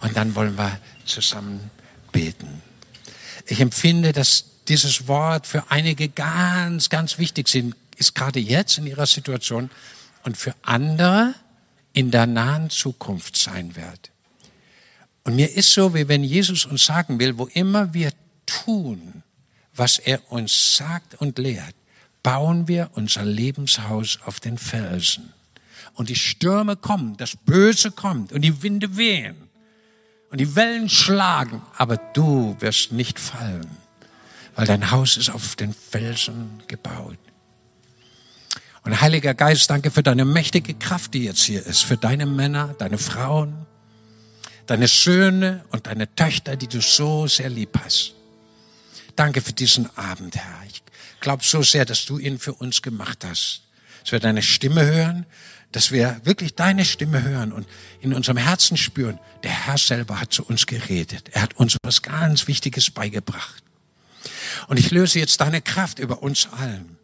[0.00, 1.70] und dann wollen wir zusammen
[2.12, 2.62] beten.
[3.46, 8.86] Ich empfinde, dass dieses Wort für einige ganz, ganz wichtig sind, ist gerade jetzt in
[8.86, 9.70] ihrer Situation
[10.24, 11.34] und für andere
[11.92, 14.10] in der nahen Zukunft sein wird.
[15.24, 18.12] Und mir ist so, wie wenn Jesus uns sagen will, wo immer wir
[18.44, 19.22] tun,
[19.74, 21.74] was er uns sagt und lehrt,
[22.26, 25.32] bauen wir unser Lebenshaus auf den Felsen.
[25.94, 29.36] Und die Stürme kommen, das Böse kommt und die Winde wehen
[30.32, 33.70] und die Wellen schlagen, aber du wirst nicht fallen,
[34.56, 37.16] weil dein Haus ist auf den Felsen gebaut.
[38.82, 42.74] Und Heiliger Geist, danke für deine mächtige Kraft, die jetzt hier ist, für deine Männer,
[42.76, 43.66] deine Frauen,
[44.66, 48.14] deine Söhne und deine Töchter, die du so sehr lieb hast.
[49.14, 50.66] Danke für diesen Abend, Herr.
[50.68, 50.85] Ich
[51.20, 53.62] glaube so sehr, dass du ihn für uns gemacht hast.
[54.02, 55.26] Dass wir deine Stimme hören,
[55.72, 57.66] dass wir wirklich deine Stimme hören und
[58.00, 61.30] in unserem Herzen spüren, der Herr selber hat zu uns geredet.
[61.32, 63.62] Er hat uns was ganz Wichtiges beigebracht.
[64.68, 66.96] Und ich löse jetzt deine Kraft über uns allen.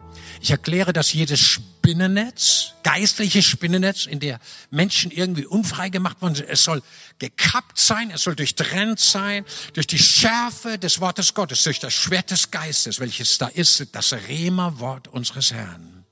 [0.42, 4.40] Ich erkläre, dass jedes Spinnennetz, geistliche Spinnennetz, in der
[4.70, 6.82] Menschen irgendwie unfrei gemacht worden es soll
[7.20, 12.32] gekappt sein, es soll durchtrennt sein, durch die Schärfe des Wortes Gottes, durch das Schwert
[12.32, 16.04] des Geistes, welches da ist, das Rema-Wort unseres Herrn.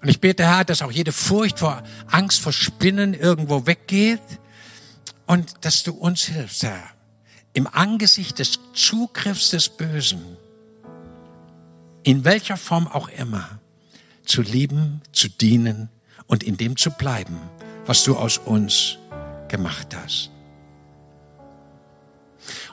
[0.00, 4.22] Und ich bete, Herr, dass auch jede Furcht vor Angst vor Spinnen irgendwo weggeht
[5.26, 6.90] und dass du uns hilfst, Herr,
[7.52, 10.38] im Angesicht des Zugriffs des Bösen,
[12.04, 13.60] in welcher Form auch immer,
[14.24, 15.88] zu lieben, zu dienen
[16.26, 17.38] und in dem zu bleiben,
[17.86, 18.98] was du aus uns
[19.48, 20.30] gemacht hast.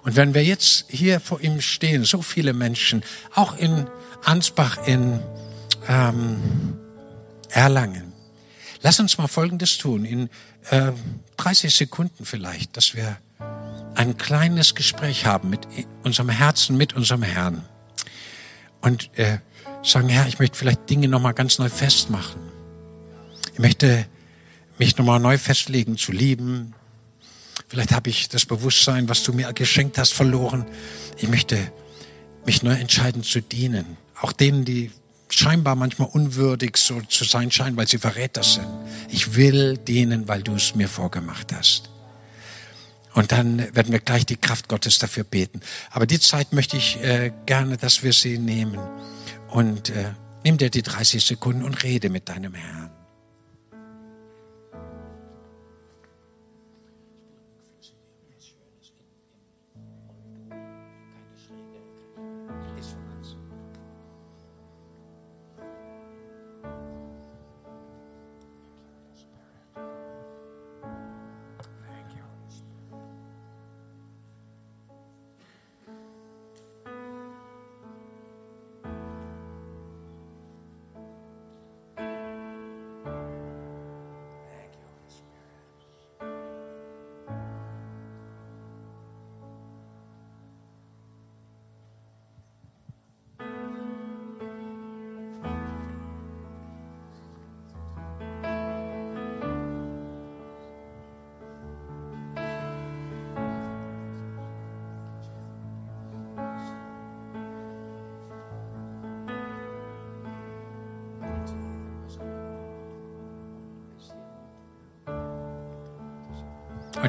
[0.03, 3.03] Und wenn wir jetzt hier vor ihm stehen, so viele Menschen,
[3.35, 3.87] auch in
[4.23, 5.19] Ansbach, in
[5.87, 6.77] ähm,
[7.49, 8.13] Erlangen,
[8.81, 10.29] lass uns mal Folgendes tun, in
[10.69, 10.91] äh,
[11.37, 13.17] 30 Sekunden vielleicht, dass wir
[13.95, 15.67] ein kleines Gespräch haben mit
[16.03, 17.65] unserem Herzen, mit unserem Herrn
[18.81, 19.39] und äh,
[19.83, 22.41] sagen, Herr, ich möchte vielleicht Dinge nochmal ganz neu festmachen.
[23.53, 24.05] Ich möchte
[24.77, 26.73] mich nochmal neu festlegen zu lieben.
[27.67, 30.65] Vielleicht habe ich das Bewusstsein, was du mir geschenkt hast, verloren.
[31.17, 31.71] Ich möchte
[32.45, 33.97] mich neu entscheiden zu dienen.
[34.21, 34.91] Auch denen, die
[35.29, 38.67] scheinbar manchmal unwürdig so zu sein scheinen, weil sie Verräter sind.
[39.09, 41.88] Ich will dienen, weil du es mir vorgemacht hast.
[43.13, 45.61] Und dann werden wir gleich die Kraft Gottes dafür beten.
[45.91, 48.79] Aber die Zeit möchte ich äh, gerne, dass wir sie nehmen.
[49.49, 50.11] Und äh,
[50.43, 52.98] nimm dir die 30 Sekunden und rede mit deinem Herrn.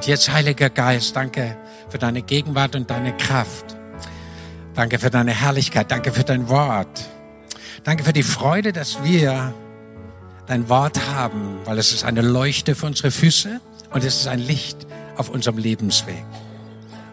[0.01, 1.59] Und jetzt, Heiliger Geist, danke
[1.90, 3.76] für deine Gegenwart und deine Kraft.
[4.72, 5.90] Danke für deine Herrlichkeit.
[5.90, 7.07] Danke für dein Wort.
[7.84, 9.53] Danke für die Freude, dass wir
[10.46, 13.61] dein Wort haben, weil es ist eine Leuchte für unsere Füße
[13.92, 14.86] und es ist ein Licht
[15.18, 16.24] auf unserem Lebensweg.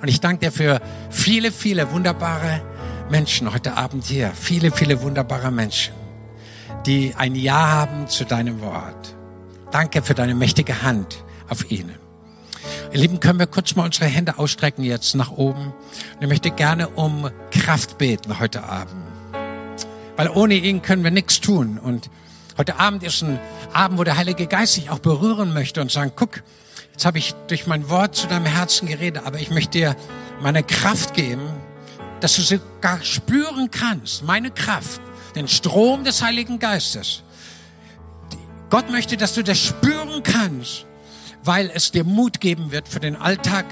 [0.01, 0.79] Und ich danke dir für
[1.09, 2.61] viele, viele wunderbare
[3.09, 4.31] Menschen heute Abend hier.
[4.33, 5.93] Viele, viele wunderbare Menschen,
[6.85, 9.13] die ein Ja haben zu deinem Wort.
[9.71, 12.06] Danke für deine mächtige Hand auf ihnen.
[12.93, 15.73] Ihr Lieben, können wir kurz mal unsere Hände ausstrecken jetzt nach oben.
[16.15, 19.03] Und ich möchte gerne um Kraft beten heute Abend.
[20.15, 21.79] Weil ohne ihn können wir nichts tun.
[21.79, 22.09] Und
[22.57, 23.39] heute Abend ist ein
[23.73, 26.43] Abend, wo der Heilige Geist sich auch berühren möchte und sagen, guck,
[26.93, 29.95] jetzt habe ich durch mein Wort zu deinem Herzen geredet, aber ich möchte dir
[30.41, 31.49] meine Kraft geben,
[32.21, 35.01] dass du sogar spüren kannst, meine Kraft,
[35.35, 37.21] den Strom des Heiligen Geistes.
[38.69, 40.87] Gott möchte, dass du das spüren kannst
[41.47, 43.65] weil es dir Mut geben wird für den Alltag,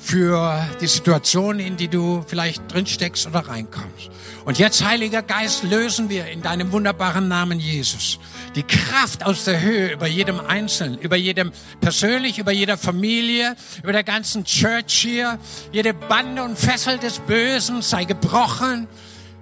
[0.00, 4.08] für die Situation, in die du vielleicht drin steckst oder reinkommst.
[4.46, 8.18] Und jetzt, Heiliger Geist, lösen wir in deinem wunderbaren Namen Jesus
[8.54, 13.92] die Kraft aus der Höhe über jedem Einzelnen, über jedem persönlich, über jeder Familie, über
[13.92, 15.38] der ganzen Church hier.
[15.72, 18.88] Jede Bande und Fessel des Bösen sei gebrochen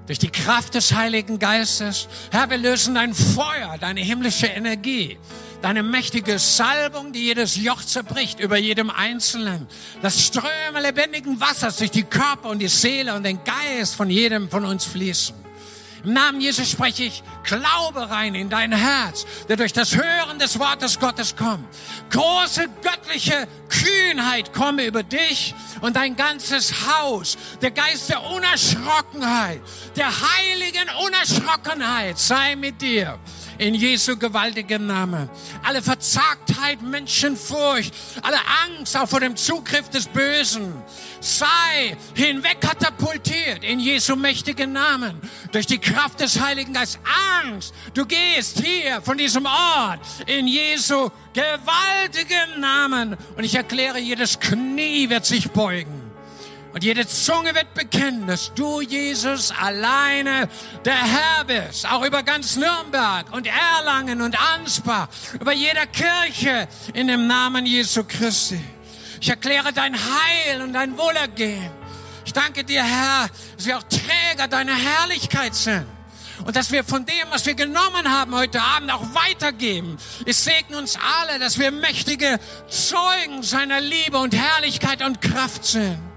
[0.08, 2.08] durch die Kraft des Heiligen Geistes.
[2.32, 5.16] Herr, wir lösen dein Feuer, deine himmlische Energie
[5.62, 9.66] deine mächtige Salbung, die jedes Joch zerbricht über jedem Einzelnen.
[10.02, 14.48] Das Ströme lebendigen Wassers durch die Körper und die Seele und den Geist von jedem
[14.50, 15.46] von uns fließen.
[16.06, 20.58] Im Namen Jesus spreche ich Glaube rein in dein Herz, der durch das Hören des
[20.60, 21.66] Wortes Gottes kommt.
[22.10, 27.36] Große göttliche Kühnheit komme über dich und dein ganzes Haus.
[27.60, 29.60] Der Geist der Unerschrockenheit,
[29.96, 33.18] der heiligen Unerschrockenheit sei mit dir
[33.58, 35.28] in Jesu gewaltigen Namen.
[35.62, 40.74] Alle Verzagtheit, Menschenfurcht, alle Angst auch vor dem Zugriff des Bösen
[41.20, 45.20] sei hinwegkatapultiert in Jesu mächtigen Namen
[45.52, 47.00] durch die Kraft des Heiligen Geistes.
[47.42, 54.38] Angst, du gehst hier von diesem Ort in Jesu gewaltigen Namen und ich erkläre, jedes
[54.38, 56.05] Knie wird sich beugen
[56.76, 60.46] und jede Zunge wird bekennen, dass du, Jesus, alleine
[60.84, 61.90] der Herr bist.
[61.90, 65.08] Auch über ganz Nürnberg und Erlangen und Ansbach,
[65.40, 68.60] über jeder Kirche in dem Namen Jesu Christi.
[69.22, 71.70] Ich erkläre dein Heil und dein Wohlergehen.
[72.26, 75.86] Ich danke dir, Herr, dass wir auch Träger deiner Herrlichkeit sind.
[76.44, 79.96] Und dass wir von dem, was wir genommen haben heute Abend, auch weitergeben.
[80.26, 86.15] Ich segne uns alle, dass wir mächtige Zeugen seiner Liebe und Herrlichkeit und Kraft sind.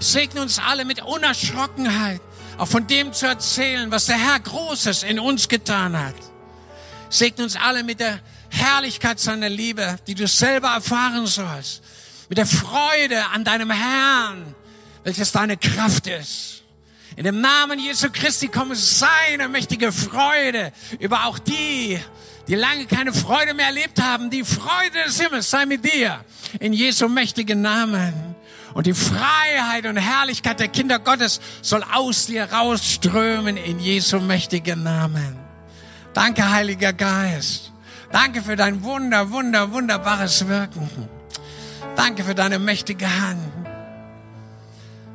[0.00, 2.20] Segne uns alle mit Unerschrockenheit,
[2.56, 6.16] auch von dem zu erzählen, was der Herr Großes in uns getan hat.
[7.10, 11.82] Segne uns alle mit der Herrlichkeit seiner Liebe, die du selber erfahren sollst.
[12.28, 14.54] Mit der Freude an deinem Herrn,
[15.04, 16.62] welches deine Kraft ist.
[17.16, 21.98] In dem Namen Jesu Christi komme seine mächtige Freude über auch die,
[22.48, 24.30] die lange keine Freude mehr erlebt haben.
[24.30, 26.24] Die Freude des Himmels sei mit dir.
[26.58, 28.29] In Jesu mächtigen Namen.
[28.74, 34.82] Und die Freiheit und Herrlichkeit der Kinder Gottes soll aus dir rausströmen in Jesu mächtigen
[34.82, 35.36] Namen.
[36.14, 37.72] Danke, Heiliger Geist.
[38.12, 40.90] Danke für dein wunder, wunder, wunderbares Wirken.
[41.96, 43.52] Danke für deine mächtige Hand.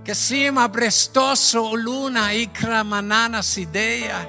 [0.05, 4.21] Gesima brestoso luna ikra manana sidea.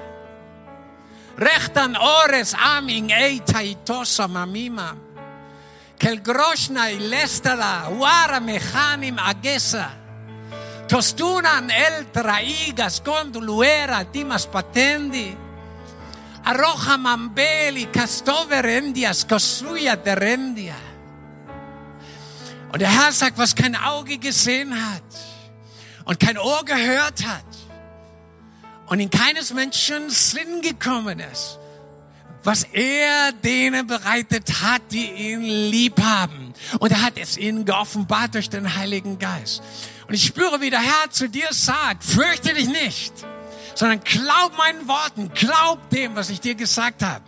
[1.37, 5.06] Rechtan ores aming eita itosa mamima.
[5.97, 9.89] Kel groshna ilestala, wara mechanim agesa.
[10.87, 15.35] Tostunan el traigas conduluera timas patendi.
[16.45, 20.75] Arroja mambeli castoverendias cosuya terendia.
[22.71, 25.03] Und der Herr sagt, was kein Auge gesehen hat
[26.05, 27.45] und kein Ohr gehört hat
[28.87, 31.56] und in keines Menschen Sinn gekommen ist
[32.43, 36.53] was er denen bereitet hat, die ihn lieb haben.
[36.79, 39.61] Und er hat es ihnen geoffenbart durch den Heiligen Geist.
[40.07, 43.13] Und ich spüre, wie der Herr zu dir sagt, fürchte dich nicht,
[43.75, 47.23] sondern glaub meinen Worten, glaub dem, was ich dir gesagt habe.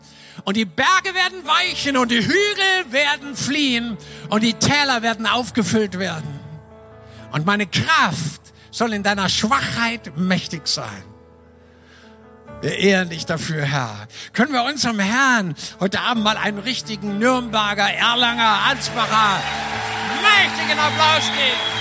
[0.46, 3.98] Und die Berge werden weichen und die Hügel werden fliehen
[4.30, 6.40] und die Täler werden aufgefüllt werden.
[7.32, 8.42] Und meine Kraft
[8.72, 11.04] soll in deiner Schwachheit mächtig sein.
[12.62, 14.08] Wir ehren dich dafür, Herr.
[14.34, 19.40] Können wir unserem Herrn heute Abend mal einen richtigen Nürnberger, Erlanger, Ansbacher
[20.22, 21.79] mächtigen Applaus geben?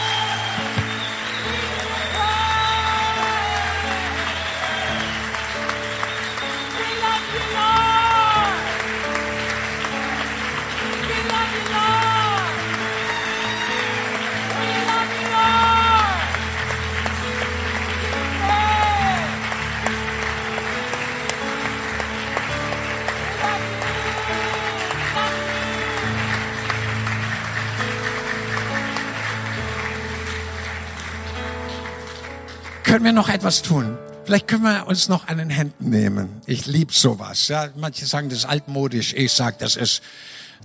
[32.89, 33.99] Können wir noch etwas tun.
[34.25, 36.41] Vielleicht können wir uns noch an den Händen nehmen.
[36.47, 37.49] Ich lieb sowas.
[37.49, 39.13] Ja, manche sagen, das ist altmodisch.
[39.13, 40.03] Ich sag, das ist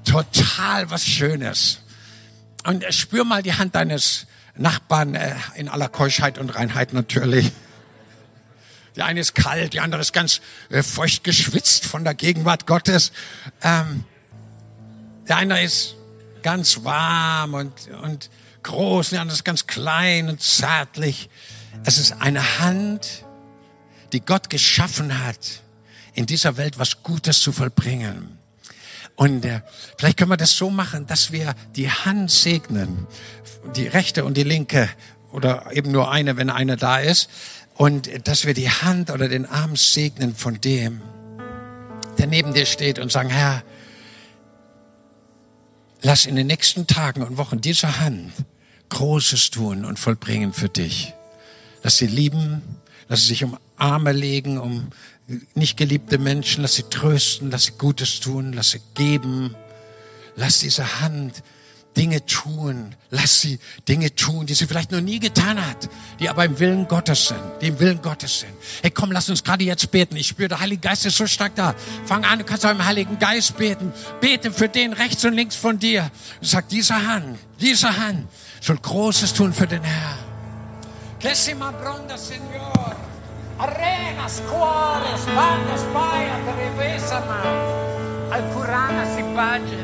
[0.06, 1.80] total was Schönes.
[2.66, 7.52] Und spür mal die Hand deines Nachbarn äh, in aller Keuschheit und Reinheit natürlich.
[8.96, 13.12] Die eine ist kalt, die andere ist ganz äh, feucht geschwitzt von der Gegenwart Gottes.
[13.62, 14.06] Ähm,
[15.28, 15.96] der eine ist
[16.42, 18.30] ganz warm und, und
[18.64, 21.30] groß, der andere ist ganz klein und zärtlich.
[21.84, 23.26] Es ist eine Hand,
[24.12, 25.62] die Gott geschaffen hat,
[26.14, 28.38] in dieser Welt was Gutes zu vollbringen.
[29.16, 29.62] Und äh,
[29.98, 33.08] vielleicht können wir das so machen, dass wir die Hand segnen,
[33.76, 34.90] die rechte und die linke
[35.32, 37.30] oder eben nur eine, wenn eine da ist,
[37.76, 41.02] und dass wir die Hand oder den Arm segnen von dem,
[42.20, 43.64] der neben dir steht und sagen, Herr,
[46.04, 48.32] lass in den nächsten Tagen und Wochen diese Hand
[48.90, 51.16] Großes tun und vollbringen für dich.
[51.84, 52.62] Lass sie lieben,
[53.08, 54.88] lass sie sich um Arme legen, um
[55.54, 59.56] nicht geliebte Menschen, lass sie trösten, lass sie Gutes tun, lass sie geben.
[60.36, 61.44] Lass diese Hand
[61.96, 62.96] Dinge tun.
[63.12, 66.88] Lass sie Dinge tun, die sie vielleicht noch nie getan hat, die aber im Willen
[66.88, 68.54] Gottes sind, die im Willen Gottes sind.
[68.82, 70.16] Hey, komm, lass uns gerade jetzt beten.
[70.16, 71.76] Ich spüre, der Heilige Geist ist so stark da.
[72.06, 73.94] Fang an, du kannst auch im Heiligen Geist beten.
[74.22, 76.10] Bete für den rechts und links von dir.
[76.42, 78.28] Sag, diese Hand, diese Hand
[78.60, 80.23] soll Großes tun für den Herrn.
[81.24, 82.96] Décima bronda, Señor.
[83.58, 87.42] Arena, scuore, sbaglia, spaia, trevesama.
[88.30, 89.80] Al curana si pace.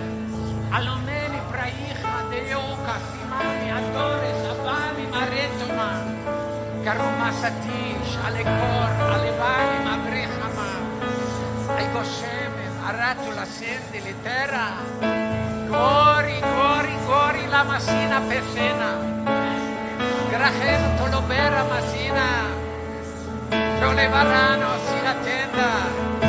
[0.69, 5.89] Alomeni praija, deoca, simani, adore, sabani, maretoma.
[6.83, 10.69] Karuma satish, alekor, alevani, mabrechama.
[11.77, 14.67] Ai goshemen, aratula, sendi, litera.
[15.71, 19.28] Gori, gori, gori, la massina pesena.
[20.29, 22.27] Graham Tolopera Masina,
[23.79, 26.28] Giole Varano, Sinatenda.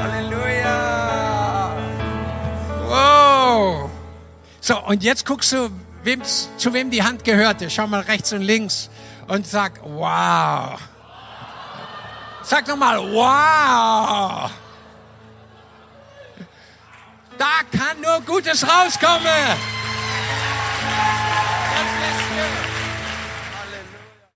[0.00, 1.72] Halleluja.
[2.86, 3.90] Wow.
[4.60, 5.70] So, und jetzt guckst du,
[6.56, 7.68] zu wem die Hand gehörte.
[7.70, 8.90] Schau mal rechts und links
[9.26, 10.80] und sag, wow.
[12.42, 14.50] Sag nochmal, wow.
[17.36, 19.77] Da kann nur Gutes rauskommen.